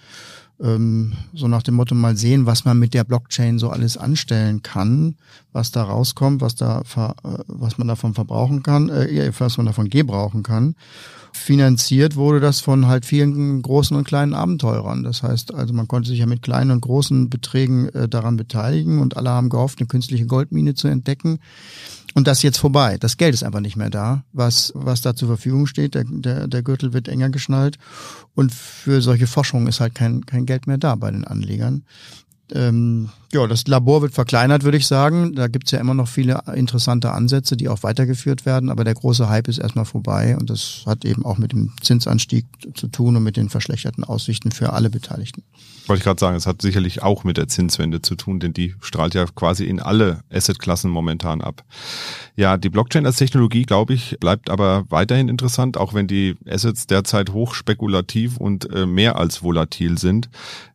ähm, 0.62 1.13
so 1.34 1.48
nach 1.48 1.63
dem 1.63 1.75
Motto 1.75 1.96
mal 1.96 2.18
sehen, 2.18 2.46
was 2.46 2.66
man 2.66 2.80
mit 2.80 2.94
der 2.94 3.04
Blockchain 3.04 3.60
so 3.60 3.70
alles 3.70 3.98
anstellen 3.98 4.62
kann, 4.62 5.16
was 5.54 5.72
da 5.72 5.84
rauskommt, 5.84 6.42
was 6.42 6.56
da 6.56 6.82
äh, 6.82 7.13
was 7.48 7.78
man 7.78 7.88
davon 7.88 8.13
verbrauchen 8.13 8.63
kann, 8.63 8.89
äh, 8.89 9.32
was 9.38 9.58
man 9.58 9.66
davon 9.66 9.89
gebrauchen 9.89 10.44
kann. 10.44 10.75
Finanziert 11.33 12.15
wurde 12.15 12.39
das 12.39 12.59
von 12.59 12.87
halt 12.87 13.05
vielen 13.05 13.61
großen 13.61 13.96
und 13.96 14.05
kleinen 14.05 14.33
Abenteurern. 14.33 15.03
Das 15.03 15.24
heißt, 15.24 15.53
also 15.53 15.74
man 15.74 15.87
konnte 15.87 16.09
sich 16.09 16.20
ja 16.20 16.25
mit 16.25 16.42
kleinen 16.42 16.72
und 16.72 16.81
großen 16.81 17.29
Beträgen 17.29 17.89
äh, 17.89 18.07
daran 18.07 18.37
beteiligen 18.37 19.00
und 19.00 19.18
alle 19.18 19.29
haben 19.29 19.50
gehofft, 19.50 19.79
eine 19.79 19.87
künstliche 19.87 20.25
Goldmine 20.25 20.74
zu 20.74 20.87
entdecken. 20.87 21.39
Und 22.15 22.27
das 22.27 22.39
ist 22.39 22.44
jetzt 22.44 22.57
vorbei. 22.57 22.98
Das 23.00 23.18
Geld 23.18 23.33
ist 23.33 23.44
einfach 23.44 23.59
nicht 23.59 23.75
mehr 23.75 23.89
da, 23.89 24.24
was, 24.33 24.72
was 24.75 25.01
da 25.01 25.15
zur 25.15 25.27
Verfügung 25.27 25.68
steht. 25.68 25.96
Der, 25.96 26.05
der, 26.07 26.48
der 26.48 26.63
Gürtel 26.63 26.94
wird 26.94 27.07
enger 27.07 27.29
geschnallt. 27.29 27.77
Und 28.35 28.51
für 28.51 29.01
solche 29.01 29.27
Forschung 29.27 29.68
ist 29.68 29.79
halt 29.79 29.96
kein, 29.96 30.25
kein 30.25 30.46
Geld 30.46 30.68
mehr 30.68 30.77
da 30.77 30.96
bei 30.96 31.11
den 31.11 31.25
Anlegern. 31.25 31.83
Ähm, 32.53 33.09
ja, 33.31 33.46
das 33.46 33.68
Labor 33.68 34.01
wird 34.01 34.14
verkleinert, 34.14 34.64
würde 34.64 34.77
ich 34.77 34.88
sagen. 34.88 35.35
Da 35.35 35.48
gibt's 35.48 35.70
ja 35.70 35.79
immer 35.79 35.94
noch 35.94 36.07
viele 36.07 36.42
interessante 36.55 37.12
Ansätze, 37.12 37.55
die 37.55 37.70
auch 37.70 37.83
weitergeführt 37.83 38.46
werden, 38.46 38.72
aber 38.72 38.83
der 38.83 38.96
große 38.96 39.29
Hype 39.29 39.48
ist 39.48 39.59
erstmal 39.59 39.85
vorbei 39.85 40.35
und 40.35 40.50
das 40.50 40.83
hat 40.88 41.05
eben 41.05 41.25
auch 41.25 41.38
mit 41.38 41.51
dem 41.51 41.72
Zinsanstieg 41.81 42.46
zu 42.74 42.88
tun 42.88 43.16
und 43.16 43.24
mit 43.24 43.38
den 43.38 43.50
verschlechterten 43.50 44.03
Aussichten 44.03 44.51
für 44.51 44.74
alle 44.74 44.90
Beteiligten. 44.90 45.44
Wollte 45.85 46.00
ich 46.00 46.03
gerade 46.05 46.20
sagen, 46.20 46.38
es 46.38 46.46
hat 46.46 46.62
sicherlich 46.62 47.01
auch 47.01 47.24
mit 47.24 47.38
der 47.38 47.48
Zinswende 47.48 48.01
zu 48.01 48.16
tun, 48.16 48.40
denn 48.40 48.53
die 48.53 48.75
strahlt 48.79 49.16
ja 49.16 49.25
quasi 49.25 49.66
in 49.66 49.79
alle 49.79 50.20
Assetklassen 50.31 50.90
momentan 50.90 51.42
ab. 51.42 51.64
Ja, 52.35 52.57
die 52.57 52.70
Blockchain 52.70 53.07
als 53.07 53.18
Technologie, 53.18 53.64
glaube 53.64 53.96
ich, 53.96 54.18
bleibt 54.20 54.51
aber 54.51 54.85
weiterhin 54.90 55.29
interessant, 55.29 55.77
auch 55.77 55.96
wenn 55.96 56.07
die 56.07 56.35
Assets 56.48 56.85
derzeit 56.85 57.31
hoch 57.31 57.55
spekulativ 57.55 58.38
und 58.38 58.72
äh, 58.72 58.85
mehr 58.85 59.18
als 59.18 59.42
volatil 59.42 59.98
sind. 59.98 60.29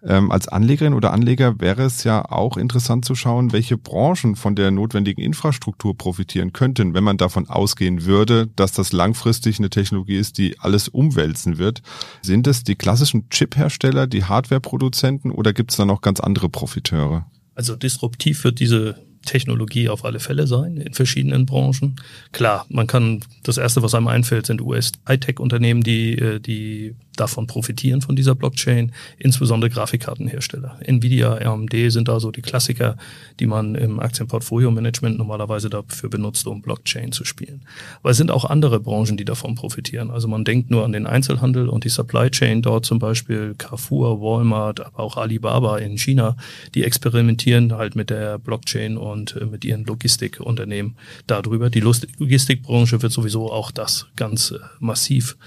Ähm, 0.04 0.32
als 0.32 0.48
Anlegerin 0.48 0.94
oder 0.94 1.12
Anleger 1.12 1.60
wäre 1.64 1.82
es 1.82 2.04
ja 2.04 2.30
auch 2.30 2.58
interessant 2.58 3.06
zu 3.06 3.14
schauen, 3.14 3.52
welche 3.52 3.78
Branchen 3.78 4.36
von 4.36 4.54
der 4.54 4.70
notwendigen 4.70 5.22
Infrastruktur 5.22 5.96
profitieren 5.96 6.52
könnten, 6.52 6.92
wenn 6.92 7.02
man 7.02 7.16
davon 7.16 7.48
ausgehen 7.48 8.04
würde, 8.04 8.48
dass 8.54 8.72
das 8.72 8.92
langfristig 8.92 9.58
eine 9.58 9.70
Technologie 9.70 10.16
ist, 10.16 10.36
die 10.36 10.60
alles 10.60 10.88
umwälzen 10.88 11.56
wird. 11.56 11.80
Sind 12.20 12.46
es 12.46 12.64
die 12.64 12.74
klassischen 12.74 13.30
Chip-Hersteller, 13.30 14.06
die 14.06 14.24
Hardware-Produzenten 14.24 15.30
oder 15.30 15.54
gibt 15.54 15.70
es 15.70 15.78
da 15.78 15.86
noch 15.86 16.02
ganz 16.02 16.20
andere 16.20 16.50
Profiteure? 16.50 17.24
Also 17.54 17.76
disruptiv 17.76 18.44
wird 18.44 18.60
diese 18.60 18.98
Technologie 19.24 19.88
auf 19.88 20.04
alle 20.04 20.20
Fälle 20.20 20.46
sein 20.46 20.76
in 20.76 20.94
verschiedenen 20.94 21.46
Branchen. 21.46 21.96
Klar, 22.32 22.66
man 22.68 22.86
kann, 22.86 23.20
das 23.42 23.58
erste, 23.58 23.82
was 23.82 23.94
einem 23.94 24.08
einfällt, 24.08 24.46
sind 24.46 24.60
US-Hightech-Unternehmen, 24.60 25.82
die, 25.82 26.18
äh, 26.18 26.40
die 26.40 26.94
davon 27.16 27.46
profitieren 27.46 28.00
von 28.00 28.16
dieser 28.16 28.34
Blockchain, 28.34 28.92
insbesondere 29.18 29.70
Grafikkartenhersteller. 29.70 30.78
Nvidia, 30.80 31.34
AMD 31.34 31.72
sind 31.88 32.08
da 32.08 32.20
so 32.20 32.30
die 32.30 32.42
Klassiker, 32.42 32.96
die 33.40 33.46
man 33.46 33.74
im 33.74 34.00
Aktienportfolio-Management 34.00 35.18
normalerweise 35.18 35.70
dafür 35.70 36.10
benutzt, 36.10 36.46
um 36.46 36.62
Blockchain 36.62 37.12
zu 37.12 37.24
spielen. 37.24 37.62
Aber 38.00 38.10
es 38.10 38.16
sind 38.16 38.30
auch 38.30 38.44
andere 38.44 38.80
Branchen, 38.80 39.16
die 39.16 39.24
davon 39.24 39.54
profitieren. 39.54 40.10
Also 40.10 40.28
man 40.28 40.44
denkt 40.44 40.70
nur 40.70 40.84
an 40.84 40.92
den 40.92 41.06
Einzelhandel 41.06 41.68
und 41.68 41.84
die 41.84 41.88
Supply 41.88 42.30
Chain 42.30 42.62
dort 42.62 42.84
zum 42.84 42.98
Beispiel 42.98 43.54
Carrefour, 43.56 44.20
Walmart, 44.20 44.80
aber 44.80 45.00
auch 45.00 45.16
Alibaba 45.16 45.78
in 45.78 45.98
China, 45.98 46.36
die 46.74 46.84
experimentieren 46.84 47.72
halt 47.72 47.96
mit 47.96 48.10
der 48.10 48.38
Blockchain 48.38 48.96
und 48.96 49.13
und 49.14 49.36
äh, 49.36 49.46
mit 49.46 49.64
ihren 49.64 49.84
Logistikunternehmen 49.84 50.96
darüber. 51.26 51.70
Die 51.70 51.80
Logistikbranche 51.80 53.00
wird 53.00 53.12
sowieso 53.12 53.50
auch 53.50 53.70
das 53.70 54.06
ganz 54.16 54.50
äh, 54.50 54.58
massiv 54.80 55.38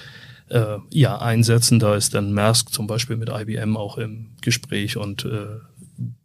äh, 0.50 0.78
ja 0.90 1.20
einsetzen. 1.20 1.78
Da 1.78 1.96
ist 1.96 2.16
dann 2.16 2.34
Maersk 2.34 2.74
zum 2.74 2.88
Beispiel 2.88 3.18
mit 3.18 3.30
IBM 3.30 3.78
auch 3.78 3.98
im 3.98 4.30
Gespräch 4.42 4.98
und 4.98 5.26
äh, 5.26 5.60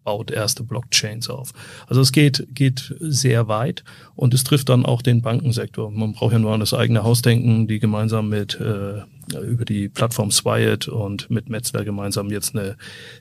baut 0.05 0.31
erste 0.31 0.65
Blockchains 0.65 1.29
auf. 1.29 1.53
Also 1.87 2.01
es 2.01 2.13
geht, 2.13 2.47
geht 2.51 2.95
sehr 3.01 3.49
weit 3.49 3.85
und 4.15 4.35
es 4.35 4.45
trifft 4.45 4.69
dann 4.69 4.85
auch 4.85 5.03
den 5.03 5.23
Bankensektor. 5.23 5.91
Man 5.91 6.13
braucht 6.13 6.33
ja 6.33 6.39
nur 6.39 6.53
an 6.53 6.61
das 6.61 6.75
eigene 6.75 7.03
Haus 7.03 7.23
denken, 7.23 7.67
die 7.67 7.79
gemeinsam 7.79 8.29
mit 8.29 8.59
äh, 8.61 9.03
über 9.41 9.65
die 9.65 9.89
Plattform 9.89 10.31
Swiat 10.31 10.89
und 10.89 11.31
mit 11.31 11.49
Metzler 11.49 11.85
gemeinsam 11.85 12.31
jetzt 12.31 12.55
eine 12.57 12.77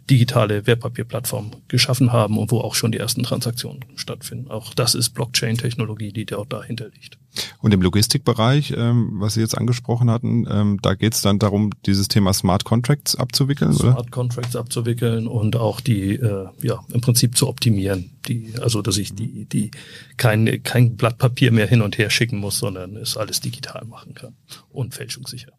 digitale 0.10 0.66
Wertpapierplattform 0.66 1.52
geschaffen 1.68 2.12
haben 2.12 2.38
und 2.38 2.52
wo 2.52 2.60
auch 2.60 2.76
schon 2.76 2.92
die 2.92 2.98
ersten 2.98 3.24
Transaktionen 3.24 3.86
stattfinden. 3.96 4.50
Auch 4.50 4.74
das 4.74 4.96
ist 4.96 5.12
Blockchain-Technologie, 5.12 6.12
die 6.12 6.26
dort 6.26 6.52
dahinter 6.52 6.86
liegt. 6.90 7.18
Und 7.60 7.74
im 7.74 7.82
Logistikbereich, 7.82 8.74
ähm, 8.76 9.12
was 9.20 9.36
Sie 9.36 9.42
jetzt 9.42 9.58
angesprochen 9.58 10.10
hatten, 10.10 10.46
ähm, 10.50 10.80
da 10.82 10.96
geht 10.96 11.14
es 11.14 11.22
dann 11.22 11.40
darum, 11.40 11.70
dieses 11.86 12.08
Thema 12.10 12.34
Smart 12.34 12.66
Contracts 12.66 13.16
abzuwickeln, 13.16 13.74
Smart 13.74 14.00
oder? 14.00 14.10
Contracts 14.10 14.56
abzuwickeln 14.56 15.28
und 15.28 15.56
auch 15.56 15.80
die, 15.80 16.16
äh, 16.16 16.48
ja, 16.62 16.71
im 16.94 17.02
Prinzip 17.02 17.38
zu 17.38 17.48
optimieren. 17.48 18.12
Die, 18.28 18.54
also 18.62 18.82
dass 18.82 18.98
ich 18.98 19.14
die, 19.14 19.46
die 19.46 19.72
kein, 20.18 20.62
kein 20.64 20.96
Blatt 20.96 21.18
Papier 21.18 21.52
mehr 21.52 21.68
hin 21.68 21.82
und 21.82 21.98
her 21.98 22.10
schicken 22.10 22.38
muss, 22.38 22.60
sondern 22.60 22.96
es 22.98 23.18
alles 23.18 23.42
digital 23.42 23.86
machen 23.86 24.14
kann 24.14 24.36
und 24.70 24.94
fälschungssicher. 24.94 25.52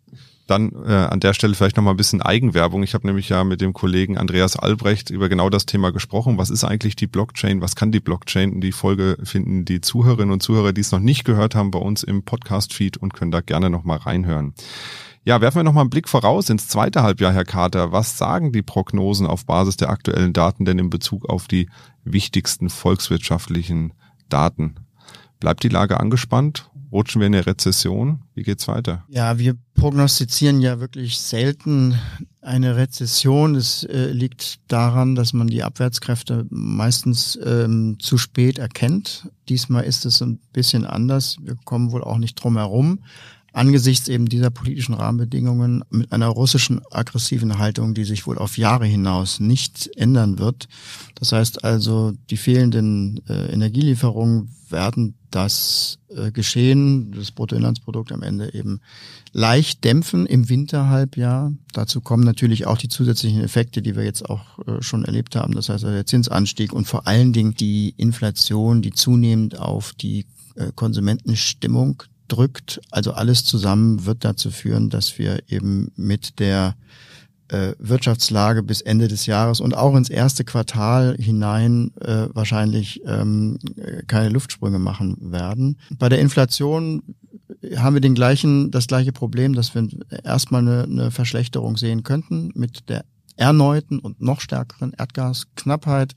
Dann 0.53 0.71
äh, 0.87 0.93
an 0.93 1.19
der 1.19 1.33
Stelle 1.33 1.55
vielleicht 1.55 1.79
nochmal 1.79 1.95
ein 1.95 1.97
bisschen 1.97 2.21
Eigenwerbung. 2.21 2.83
Ich 2.83 2.93
habe 2.93 3.07
nämlich 3.07 3.31
ja 3.31 3.43
mit 3.43 3.63
dem 3.63 3.73
Kollegen 3.73 4.19
Andreas 4.19 4.55
Albrecht 4.55 5.09
über 5.09 5.31
genau 5.31 5.49
das 5.49 5.65
Thema 5.65 5.93
gesprochen. 5.93 6.37
Was 6.37 6.51
ist 6.51 6.63
eigentlich 6.63 6.95
die 6.95 7.07
Blockchain? 7.07 7.63
Was 7.63 7.75
kann 7.75 7.91
die 7.91 8.01
Blockchain? 8.01 8.61
Die 8.61 8.73
Folge 8.73 9.17
finden 9.25 9.65
die 9.65 9.81
Zuhörerinnen 9.81 10.31
und 10.31 10.43
Zuhörer, 10.43 10.75
die 10.75 10.83
es 10.83 10.93
noch 10.93 10.99
nicht 10.99 11.25
gehört 11.25 11.55
haben, 11.55 11.71
bei 11.71 11.79
uns 11.79 12.03
im 12.03 12.23
Podcast-Feed 12.23 12.99
und 12.99 13.15
können 13.15 13.31
da 13.31 13.41
gerne 13.41 13.71
nochmal 13.71 13.97
reinhören. 13.97 14.53
Ja, 15.25 15.41
werfen 15.41 15.61
wir 15.61 15.63
nochmal 15.63 15.85
einen 15.85 15.91
Blick 15.91 16.07
voraus 16.07 16.51
ins 16.51 16.69
zweite 16.69 17.03
Halbjahr, 17.03 17.33
Herr 17.33 17.47
Carter. 17.47 17.93
Was 17.93 18.19
sagen 18.19 18.53
die 18.53 18.61
Prognosen 18.61 19.27
auf 19.27 19.47
Basis 19.47 19.79
der 19.79 19.89
aktuellen 19.89 20.35
Daten 20.35 20.67
denn 20.67 20.79
in 20.79 20.91
Bezug 20.91 21.31
auf 21.31 21.49
die 21.49 21.71
wichtigsten 22.05 22.69
volkswirtschaftlichen 22.69 23.95
Daten? 24.29 24.75
Bleibt 25.43 25.65
die 25.65 25.69
Lage 25.71 25.99
angespannt? 25.99 26.71
Rutschen 26.93 27.21
wir 27.21 27.27
in 27.27 27.35
eine 27.35 27.45
Rezession? 27.45 28.21
Wie 28.33 28.45
geht's 28.45 28.69
weiter? 28.69 29.05
Ja, 29.09 29.41
wir 29.41 29.57
prognostizieren 29.75 30.61
ja 30.61 30.79
wirklich 30.79 31.19
selten 31.19 31.99
eine 32.41 32.77
Rezession. 32.77 33.57
Es 33.57 33.83
äh, 33.83 34.13
liegt 34.13 34.61
daran, 34.71 35.17
dass 35.17 35.33
man 35.33 35.49
die 35.49 35.65
Abwärtskräfte 35.65 36.47
meistens 36.51 37.37
ähm, 37.45 37.97
zu 37.99 38.19
spät 38.19 38.61
erkennt. 38.61 39.31
Diesmal 39.49 39.83
ist 39.83 40.07
es 40.07 40.23
ein 40.23 40.39
bisschen 40.53 40.87
anders. 40.87 41.39
Wir 41.43 41.57
kommen 41.65 41.91
wohl 41.91 42.05
auch 42.05 42.19
nicht 42.19 42.37
drum 42.37 42.57
herum 42.57 43.01
angesichts 43.53 44.09
eben 44.09 44.27
dieser 44.27 44.51
politischen 44.51 44.95
Rahmenbedingungen 44.95 45.85
mit 45.91 46.13
einer 46.13 46.29
russischen 46.29 46.81
aggressiven 46.91 47.59
Haltung, 47.59 47.95
die 47.95 48.05
sich 48.05 48.27
wohl 48.27 48.39
auf 48.39 48.59
Jahre 48.59 48.87
hinaus 48.87 49.41
nicht 49.41 49.91
ändern 49.97 50.39
wird. 50.39 50.69
Das 51.15 51.33
heißt 51.33 51.65
also, 51.65 52.13
die 52.31 52.37
fehlenden 52.37 53.21
äh, 53.29 53.53
Energielieferungen 53.53 54.51
werden 54.71 55.15
das 55.31 55.99
äh, 56.09 56.31
Geschehen, 56.31 57.13
das 57.13 57.31
Bruttoinlandsprodukt 57.31 58.13
am 58.13 58.23
Ende 58.23 58.55
eben 58.55 58.81
leicht 59.33 59.85
dämpfen 59.85 60.27
im 60.27 60.49
Winterhalbjahr. 60.49 61.53
Dazu 61.73 62.01
kommen 62.01 62.25
natürlich 62.25 62.67
auch 62.67 62.79
die 62.79 62.89
zusätzlichen 62.89 63.43
Effekte, 63.43 63.83
die 63.83 63.97
wir 63.97 64.05
jetzt 64.05 64.29
auch 64.29 64.59
äh, 64.67 64.83
schon 64.83 65.05
erlebt 65.05 65.37
haben. 65.37 65.55
Das 65.55 65.69
heißt 65.69 65.85
also 65.85 65.95
der 65.95 66.07
Zinsanstieg 66.07 66.73
und 66.73 66.87
vor 66.87 67.07
allen 67.07 67.33
Dingen 67.33 67.55
die 67.55 67.95
Inflation, 67.97 68.83
die 68.83 68.93
zunehmend 68.93 69.59
auf 69.59 69.93
die 69.93 70.27
äh, 70.57 70.71
Konsumentenstimmung 70.75 72.03
drückt. 72.33 72.81
Also 72.91 73.13
alles 73.13 73.45
zusammen 73.45 74.07
wird 74.07 74.25
dazu 74.25 74.51
führen, 74.51 74.91
dass 74.91 75.19
wir 75.19 75.43
eben 75.49 75.93
mit 75.97 76.39
der 76.39 76.75
äh, 77.49 77.75
Wirtschaftslage 77.79 78.63
bis 78.63 78.81
Ende 78.81 79.09
des 79.09 79.27
Jahres 79.27 79.61
und 79.61 79.77
auch 79.77 79.95
ins 79.95 80.09
erste 80.09 80.45
Quartal 80.45 81.17
hinein 81.19 81.93
äh, 82.01 82.29
wahrscheinlich 82.33 83.03
ähm, 83.05 83.59
keine 84.07 84.31
Luftsprünge 84.31 84.79
machen 84.79 85.17
werden. 85.21 85.79
Bei 85.99 86.09
der 86.09 86.21
Inflation 86.21 87.03
haben 87.77 87.95
wir 87.95 88.01
den 88.01 88.15
gleichen, 88.15 88.71
das 88.71 88.87
gleiche 88.87 89.13
Problem, 89.13 89.55
dass 89.55 89.75
wir 89.75 89.87
erstmal 90.25 90.63
eine, 90.63 90.85
eine 90.85 91.11
Verschlechterung 91.11 91.77
sehen 91.77 92.03
könnten 92.03 92.51
mit 92.55 92.89
der 92.89 93.05
erneuten 93.37 93.99
und 93.99 94.21
noch 94.21 94.41
stärkeren 94.41 94.93
Erdgasknappheit 94.97 96.15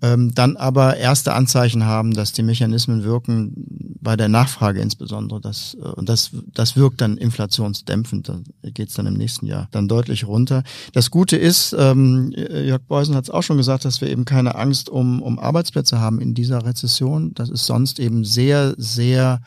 ähm, 0.00 0.34
dann 0.34 0.56
aber 0.56 0.96
erste 0.96 1.34
Anzeichen 1.34 1.84
haben, 1.84 2.14
dass 2.14 2.32
die 2.32 2.42
Mechanismen 2.42 3.02
wirken 3.02 3.52
bei 4.00 4.16
der 4.16 4.28
Nachfrage 4.28 4.80
insbesondere. 4.80 5.40
Das, 5.40 5.76
äh, 5.80 5.88
und 5.88 6.08
das, 6.08 6.30
das 6.54 6.76
wirkt 6.76 7.00
dann 7.00 7.16
inflationsdämpfend. 7.16 8.28
Da 8.28 8.40
geht 8.70 8.88
es 8.88 8.94
dann 8.94 9.06
im 9.06 9.14
nächsten 9.14 9.46
Jahr 9.46 9.68
dann 9.72 9.88
deutlich 9.88 10.26
runter. 10.26 10.62
Das 10.92 11.10
Gute 11.10 11.36
ist, 11.36 11.74
ähm, 11.78 12.32
Jörg 12.32 12.82
Beusen 12.82 13.16
hat 13.16 13.24
es 13.24 13.30
auch 13.30 13.42
schon 13.42 13.56
gesagt, 13.56 13.84
dass 13.84 14.00
wir 14.00 14.08
eben 14.08 14.24
keine 14.24 14.54
Angst 14.54 14.88
um, 14.88 15.20
um 15.20 15.38
Arbeitsplätze 15.38 15.98
haben 15.98 16.20
in 16.20 16.34
dieser 16.34 16.64
Rezession. 16.64 17.34
Das 17.34 17.50
ist 17.50 17.66
sonst 17.66 17.98
eben 17.98 18.24
sehr, 18.24 18.74
sehr 18.76 19.40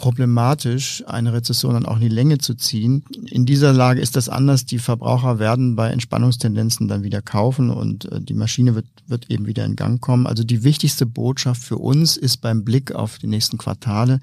problematisch, 0.00 1.04
eine 1.06 1.34
Rezession 1.34 1.74
dann 1.74 1.84
auch 1.84 1.96
in 1.96 2.00
die 2.00 2.08
Länge 2.08 2.38
zu 2.38 2.54
ziehen. 2.54 3.04
In 3.26 3.44
dieser 3.44 3.74
Lage 3.74 4.00
ist 4.00 4.16
das 4.16 4.30
anders. 4.30 4.64
Die 4.64 4.78
Verbraucher 4.78 5.38
werden 5.38 5.76
bei 5.76 5.90
Entspannungstendenzen 5.90 6.88
dann 6.88 7.02
wieder 7.02 7.20
kaufen 7.20 7.68
und 7.68 8.10
äh, 8.10 8.18
die 8.18 8.32
Maschine 8.32 8.74
wird, 8.74 8.86
wird 9.08 9.30
eben 9.30 9.46
wieder 9.46 9.66
in 9.66 9.76
Gang 9.76 10.00
kommen. 10.00 10.26
Also 10.26 10.42
die 10.42 10.64
wichtigste 10.64 11.04
Botschaft 11.04 11.62
für 11.62 11.76
uns 11.76 12.16
ist 12.16 12.38
beim 12.38 12.64
Blick 12.64 12.92
auf 12.92 13.18
die 13.18 13.26
nächsten 13.26 13.58
Quartale, 13.58 14.20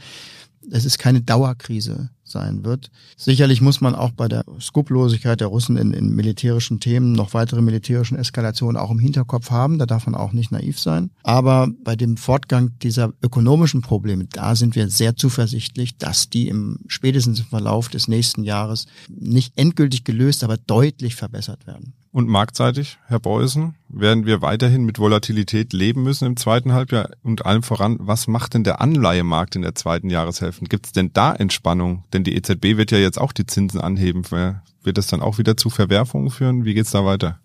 es 0.72 0.86
ist 0.86 1.00
keine 1.00 1.22
Dauerkrise 1.22 2.10
sein 2.24 2.66
wird. 2.66 2.92
Sicherlich 3.16 3.62
muss 3.62 3.80
man 3.80 3.96
auch 3.96 4.12
bei 4.12 4.28
der 4.28 4.44
Skrupellosigkeit 4.60 5.40
der 5.40 5.48
Russen 5.48 5.78
in, 5.78 5.94
in 5.94 6.14
militärischen 6.14 6.80
Themen 6.80 7.14
noch 7.14 7.34
weitere 7.34 7.62
militärischen 7.62 8.18
Eskalationen 8.18 8.78
auch 8.78 8.92
im 8.92 9.00
Hinterkopf 9.00 9.50
haben. 9.50 9.80
Da 9.80 9.86
darf 9.86 10.06
man 10.06 10.16
auch 10.16 10.34
nicht 10.34 10.52
naiv 10.52 10.80
sein. 10.80 11.12
Aber 11.24 11.70
bei 11.84 11.96
dem 11.96 12.18
Fortgang 12.18 12.78
dieser 12.80 13.14
ökonomischen 13.24 13.82
Probleme, 13.82 14.26
da 14.26 14.56
sind 14.56 14.76
wir 14.76 14.90
sehr 14.90 15.16
zuversichtlich, 15.16 15.98
dass 15.98 16.30
die 16.30 16.50
im 16.50 16.80
spätestens 16.88 17.40
im 17.40 17.46
Verlauf 17.46 17.90
des 17.90 18.08
nächsten 18.08 18.44
Jahres 18.44 18.88
nicht 19.08 19.58
endgültig 19.58 20.04
gelöst, 20.04 20.44
aber 20.44 20.58
deutlich 20.58 21.16
verbessert 21.16 21.66
werden. 21.66 21.94
Und 22.18 22.30
marktseitig, 22.30 22.98
Herr 23.06 23.20
Beusen, 23.20 23.76
werden 23.90 24.26
wir 24.26 24.42
weiterhin 24.42 24.86
mit 24.86 24.98
Volatilität 24.98 25.72
leben 25.72 26.02
müssen 26.02 26.26
im 26.26 26.36
zweiten 26.36 26.74
Halbjahr 26.74 27.12
und 27.22 27.46
allem 27.46 27.62
voran, 27.62 27.98
was 28.00 28.26
macht 28.28 28.56
denn 28.56 28.64
der 28.64 28.82
Anleihemarkt 28.82 29.56
in 29.56 29.62
der 29.62 29.76
zweiten 29.76 30.10
Jahreshälfte? 30.10 30.66
Gibt 30.66 30.88
es 30.88 30.94
denn 30.94 31.12
da 31.14 31.32
Entspannung? 31.32 32.06
Denn 32.14 32.24
die 32.24 32.36
EZB 32.36 32.76
wird 32.76 32.90
ja 32.90 32.98
jetzt 32.98 33.22
auch 33.22 33.34
die 33.34 33.46
Zinsen 33.46 33.80
anheben. 33.80 34.24
Wird 34.32 34.98
das 34.98 35.06
dann 35.06 35.22
auch 35.22 35.38
wieder 35.38 35.58
zu 35.58 35.70
Verwerfungen 35.70 36.32
führen? 36.32 36.66
Wie 36.66 36.74
geht's 36.74 36.90
da 36.90 37.06
weiter? 37.06 37.38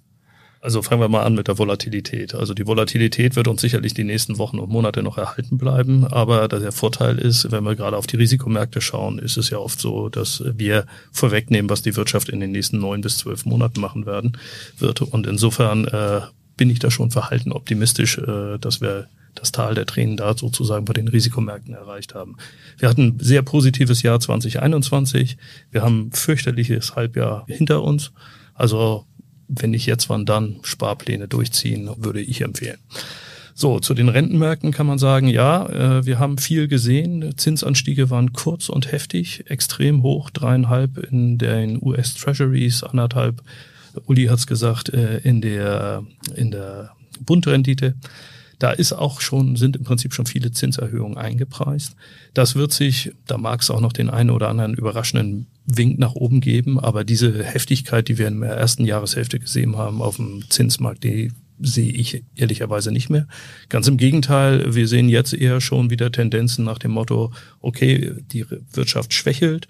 Also 0.62 0.80
fangen 0.80 1.00
wir 1.00 1.08
mal 1.08 1.24
an 1.24 1.34
mit 1.34 1.48
der 1.48 1.58
Volatilität. 1.58 2.36
Also 2.36 2.54
die 2.54 2.68
Volatilität 2.68 3.34
wird 3.34 3.48
uns 3.48 3.60
sicherlich 3.60 3.94
die 3.94 4.04
nächsten 4.04 4.38
Wochen 4.38 4.60
und 4.60 4.70
Monate 4.70 5.02
noch 5.02 5.18
erhalten 5.18 5.58
bleiben. 5.58 6.06
Aber 6.06 6.46
der 6.46 6.70
Vorteil 6.70 7.18
ist, 7.18 7.50
wenn 7.50 7.64
wir 7.64 7.74
gerade 7.74 7.96
auf 7.96 8.06
die 8.06 8.14
Risikomärkte 8.14 8.80
schauen, 8.80 9.18
ist 9.18 9.36
es 9.36 9.50
ja 9.50 9.58
oft 9.58 9.80
so, 9.80 10.08
dass 10.08 10.44
wir 10.56 10.86
vorwegnehmen, 11.10 11.68
was 11.68 11.82
die 11.82 11.96
Wirtschaft 11.96 12.28
in 12.28 12.38
den 12.38 12.52
nächsten 12.52 12.78
neun 12.78 13.00
bis 13.00 13.18
zwölf 13.18 13.44
Monaten 13.44 13.80
machen 13.80 14.06
werden 14.06 14.38
wird. 14.78 15.02
Und 15.02 15.26
insofern 15.26 15.84
äh, 15.88 16.20
bin 16.56 16.70
ich 16.70 16.78
da 16.78 16.92
schon 16.92 17.10
verhalten 17.10 17.50
optimistisch, 17.50 18.18
äh, 18.18 18.58
dass 18.60 18.80
wir 18.80 19.08
das 19.34 19.50
Tal 19.50 19.74
der 19.74 19.86
Tränen 19.86 20.16
da 20.16 20.36
sozusagen 20.36 20.84
bei 20.84 20.92
den 20.92 21.08
Risikomärkten 21.08 21.74
erreicht 21.74 22.14
haben. 22.14 22.36
Wir 22.78 22.88
hatten 22.88 23.16
ein 23.16 23.18
sehr 23.18 23.42
positives 23.42 24.02
Jahr 24.02 24.20
2021. 24.20 25.38
Wir 25.72 25.82
haben 25.82 26.06
ein 26.06 26.12
fürchterliches 26.12 26.94
Halbjahr 26.94 27.46
hinter 27.48 27.82
uns. 27.82 28.12
Also 28.54 29.06
wenn 29.60 29.70
nicht 29.70 29.86
jetzt, 29.86 30.08
wann 30.08 30.26
dann 30.26 30.56
Sparpläne 30.62 31.28
durchziehen, 31.28 31.90
würde 31.96 32.20
ich 32.20 32.40
empfehlen. 32.40 32.78
So, 33.54 33.80
zu 33.80 33.94
den 33.94 34.08
Rentenmärkten 34.08 34.72
kann 34.72 34.86
man 34.86 34.98
sagen, 34.98 35.28
ja, 35.28 35.66
äh, 35.68 36.06
wir 36.06 36.18
haben 36.18 36.38
viel 36.38 36.68
gesehen. 36.68 37.34
Zinsanstiege 37.36 38.08
waren 38.10 38.32
kurz 38.32 38.68
und 38.68 38.90
heftig, 38.90 39.44
extrem 39.50 40.02
hoch, 40.02 40.30
dreieinhalb 40.30 40.98
in 40.98 41.38
den 41.38 41.78
US 41.82 42.14
Treasuries, 42.14 42.82
anderthalb, 42.82 43.42
Uli 44.06 44.26
hat's 44.26 44.46
gesagt, 44.46 44.88
äh, 44.88 45.18
in 45.18 45.40
der, 45.42 46.02
in 46.34 46.50
der 46.50 46.92
Bundrendite. 47.20 47.94
Da 48.58 48.70
ist 48.70 48.92
auch 48.92 49.20
schon, 49.20 49.56
sind 49.56 49.76
im 49.76 49.84
Prinzip 49.84 50.14
schon 50.14 50.26
viele 50.26 50.52
Zinserhöhungen 50.52 51.18
eingepreist. 51.18 51.96
Das 52.32 52.54
wird 52.54 52.72
sich, 52.72 53.12
da 53.26 53.36
mag 53.36 53.60
es 53.60 53.70
auch 53.70 53.80
noch 53.80 53.92
den 53.92 54.08
einen 54.08 54.30
oder 54.30 54.48
anderen 54.48 54.74
überraschenden 54.74 55.48
Wink 55.64 55.98
nach 55.98 56.14
oben 56.14 56.40
geben, 56.40 56.80
aber 56.80 57.04
diese 57.04 57.42
Heftigkeit, 57.44 58.08
die 58.08 58.18
wir 58.18 58.28
in 58.28 58.40
der 58.40 58.50
ersten 58.50 58.84
Jahreshälfte 58.84 59.38
gesehen 59.38 59.76
haben 59.76 60.02
auf 60.02 60.16
dem 60.16 60.44
Zinsmarkt, 60.48 61.04
die 61.04 61.30
sehe 61.60 61.90
ich 61.92 62.24
ehrlicherweise 62.34 62.90
nicht 62.90 63.08
mehr. 63.08 63.28
Ganz 63.68 63.86
im 63.86 63.96
Gegenteil, 63.96 64.74
wir 64.74 64.88
sehen 64.88 65.08
jetzt 65.08 65.32
eher 65.32 65.60
schon 65.60 65.90
wieder 65.90 66.10
Tendenzen 66.10 66.64
nach 66.64 66.78
dem 66.78 66.90
Motto, 66.90 67.32
okay, 67.60 68.12
die 68.32 68.44
Wirtschaft 68.72 69.14
schwächelt, 69.14 69.68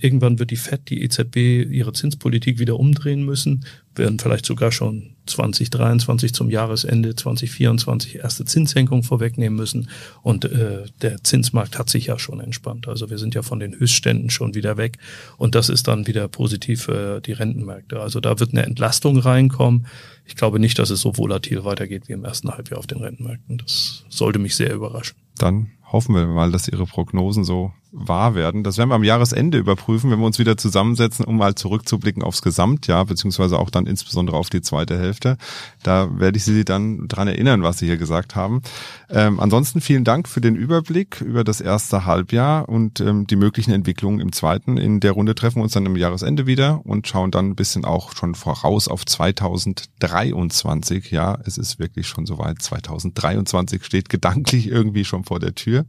irgendwann 0.00 0.38
wird 0.38 0.50
die 0.50 0.56
FED, 0.56 0.88
die 0.88 1.02
EZB 1.02 1.36
ihre 1.70 1.92
Zinspolitik 1.92 2.58
wieder 2.58 2.78
umdrehen 2.78 3.24
müssen, 3.24 3.64
werden 3.94 4.18
vielleicht 4.18 4.46
sogar 4.46 4.72
schon 4.72 5.16
2023 5.26 6.32
zum 6.32 6.50
Jahresende 6.50 7.14
2024 7.14 8.16
erste 8.16 8.44
Zinssenkung 8.44 9.02
vorwegnehmen 9.02 9.56
müssen. 9.56 9.88
Und 10.22 10.44
äh, 10.44 10.84
der 11.02 11.22
Zinsmarkt 11.22 11.78
hat 11.78 11.90
sich 11.90 12.06
ja 12.06 12.18
schon 12.18 12.40
entspannt. 12.40 12.88
Also 12.88 13.10
wir 13.10 13.18
sind 13.18 13.34
ja 13.34 13.42
von 13.42 13.60
den 13.60 13.78
Höchstständen 13.78 14.30
schon 14.30 14.54
wieder 14.54 14.76
weg. 14.76 14.98
Und 15.36 15.54
das 15.54 15.68
ist 15.68 15.88
dann 15.88 16.06
wieder 16.06 16.28
positiv 16.28 16.82
für 16.84 17.20
die 17.20 17.32
Rentenmärkte. 17.32 18.00
Also 18.00 18.20
da 18.20 18.40
wird 18.40 18.52
eine 18.52 18.64
Entlastung 18.64 19.18
reinkommen. 19.18 19.86
Ich 20.24 20.36
glaube 20.36 20.58
nicht, 20.58 20.78
dass 20.78 20.90
es 20.90 21.00
so 21.00 21.16
volatil 21.16 21.64
weitergeht 21.64 22.08
wie 22.08 22.12
im 22.12 22.24
ersten 22.24 22.50
Halbjahr 22.50 22.78
auf 22.78 22.86
den 22.86 22.98
Rentenmärkten. 22.98 23.58
Das 23.58 24.04
sollte 24.08 24.38
mich 24.38 24.56
sehr 24.56 24.72
überraschen. 24.72 25.16
Dann 25.36 25.70
hoffen 25.92 26.14
wir 26.14 26.26
mal, 26.26 26.52
dass 26.52 26.68
Ihre 26.68 26.86
Prognosen 26.86 27.44
so 27.44 27.72
wahr 27.92 28.34
werden. 28.34 28.62
Das 28.62 28.78
werden 28.78 28.90
wir 28.90 28.94
am 28.94 29.04
Jahresende 29.04 29.58
überprüfen, 29.58 30.10
wenn 30.10 30.20
wir 30.20 30.26
uns 30.26 30.38
wieder 30.38 30.56
zusammensetzen, 30.56 31.24
um 31.24 31.36
mal 31.36 31.54
zurückzublicken 31.54 32.22
aufs 32.22 32.42
Gesamtjahr, 32.42 33.04
beziehungsweise 33.04 33.58
auch 33.58 33.70
dann 33.70 33.86
insbesondere 33.86 34.36
auf 34.36 34.48
die 34.48 34.60
zweite 34.60 34.98
Hälfte. 34.98 35.36
Da 35.82 36.08
werde 36.18 36.36
ich 36.36 36.44
Sie 36.44 36.64
dann 36.64 37.08
dran 37.08 37.26
erinnern, 37.26 37.62
was 37.62 37.78
Sie 37.78 37.86
hier 37.86 37.96
gesagt 37.96 38.36
haben. 38.36 38.62
Ähm, 39.08 39.40
ansonsten 39.40 39.80
vielen 39.80 40.04
Dank 40.04 40.28
für 40.28 40.40
den 40.40 40.54
Überblick 40.54 41.20
über 41.20 41.42
das 41.42 41.60
erste 41.60 42.04
Halbjahr 42.04 42.68
und 42.68 43.00
ähm, 43.00 43.26
die 43.26 43.36
möglichen 43.36 43.72
Entwicklungen 43.72 44.20
im 44.20 44.32
zweiten. 44.32 44.76
In 44.76 45.00
der 45.00 45.12
Runde 45.12 45.34
treffen 45.34 45.56
wir 45.56 45.64
uns 45.64 45.72
dann 45.72 45.86
im 45.86 45.96
Jahresende 45.96 46.46
wieder 46.46 46.86
und 46.86 47.08
schauen 47.08 47.32
dann 47.32 47.50
ein 47.50 47.56
bisschen 47.56 47.84
auch 47.84 48.14
schon 48.14 48.36
voraus 48.36 48.86
auf 48.86 49.04
2023. 49.04 51.10
Ja, 51.10 51.38
es 51.44 51.58
ist 51.58 51.80
wirklich 51.80 52.06
schon 52.06 52.26
soweit. 52.26 52.62
2023 52.62 53.84
steht 53.84 54.08
gedanklich 54.08 54.68
irgendwie 54.68 55.04
schon 55.04 55.24
vor 55.24 55.40
der 55.40 55.56
Tür. 55.56 55.79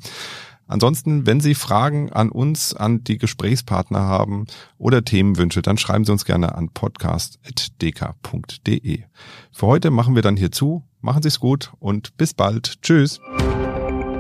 Ansonsten, 0.68 1.26
wenn 1.26 1.42
Sie 1.42 1.54
Fragen 1.54 2.14
an 2.14 2.30
uns, 2.30 2.74
an 2.74 3.04
die 3.04 3.18
Gesprächspartner 3.18 4.00
haben 4.00 4.46
oder 4.78 5.04
Themenwünsche, 5.04 5.62
dann 5.62 5.78
schreiben 5.78 6.06
Sie 6.06 6.14
uns 6.14 6.24
gerne 6.24 6.56
an 6.56 6.70
podcast.dk.de. 6.70 9.04
Für 9.52 9.68
heute 9.68 9.92
machen 9.92 10.16
wir 10.16 10.22
dann 10.22 10.38
hier 10.38 10.54
zu. 10.54 10.86
Machen 11.02 11.24
Sie 11.24 11.28
es 11.28 11.42
gut 11.42 11.74
und 11.80 12.16
bis 12.16 12.34
bald. 12.34 12.82
Tschüss. 12.82 13.20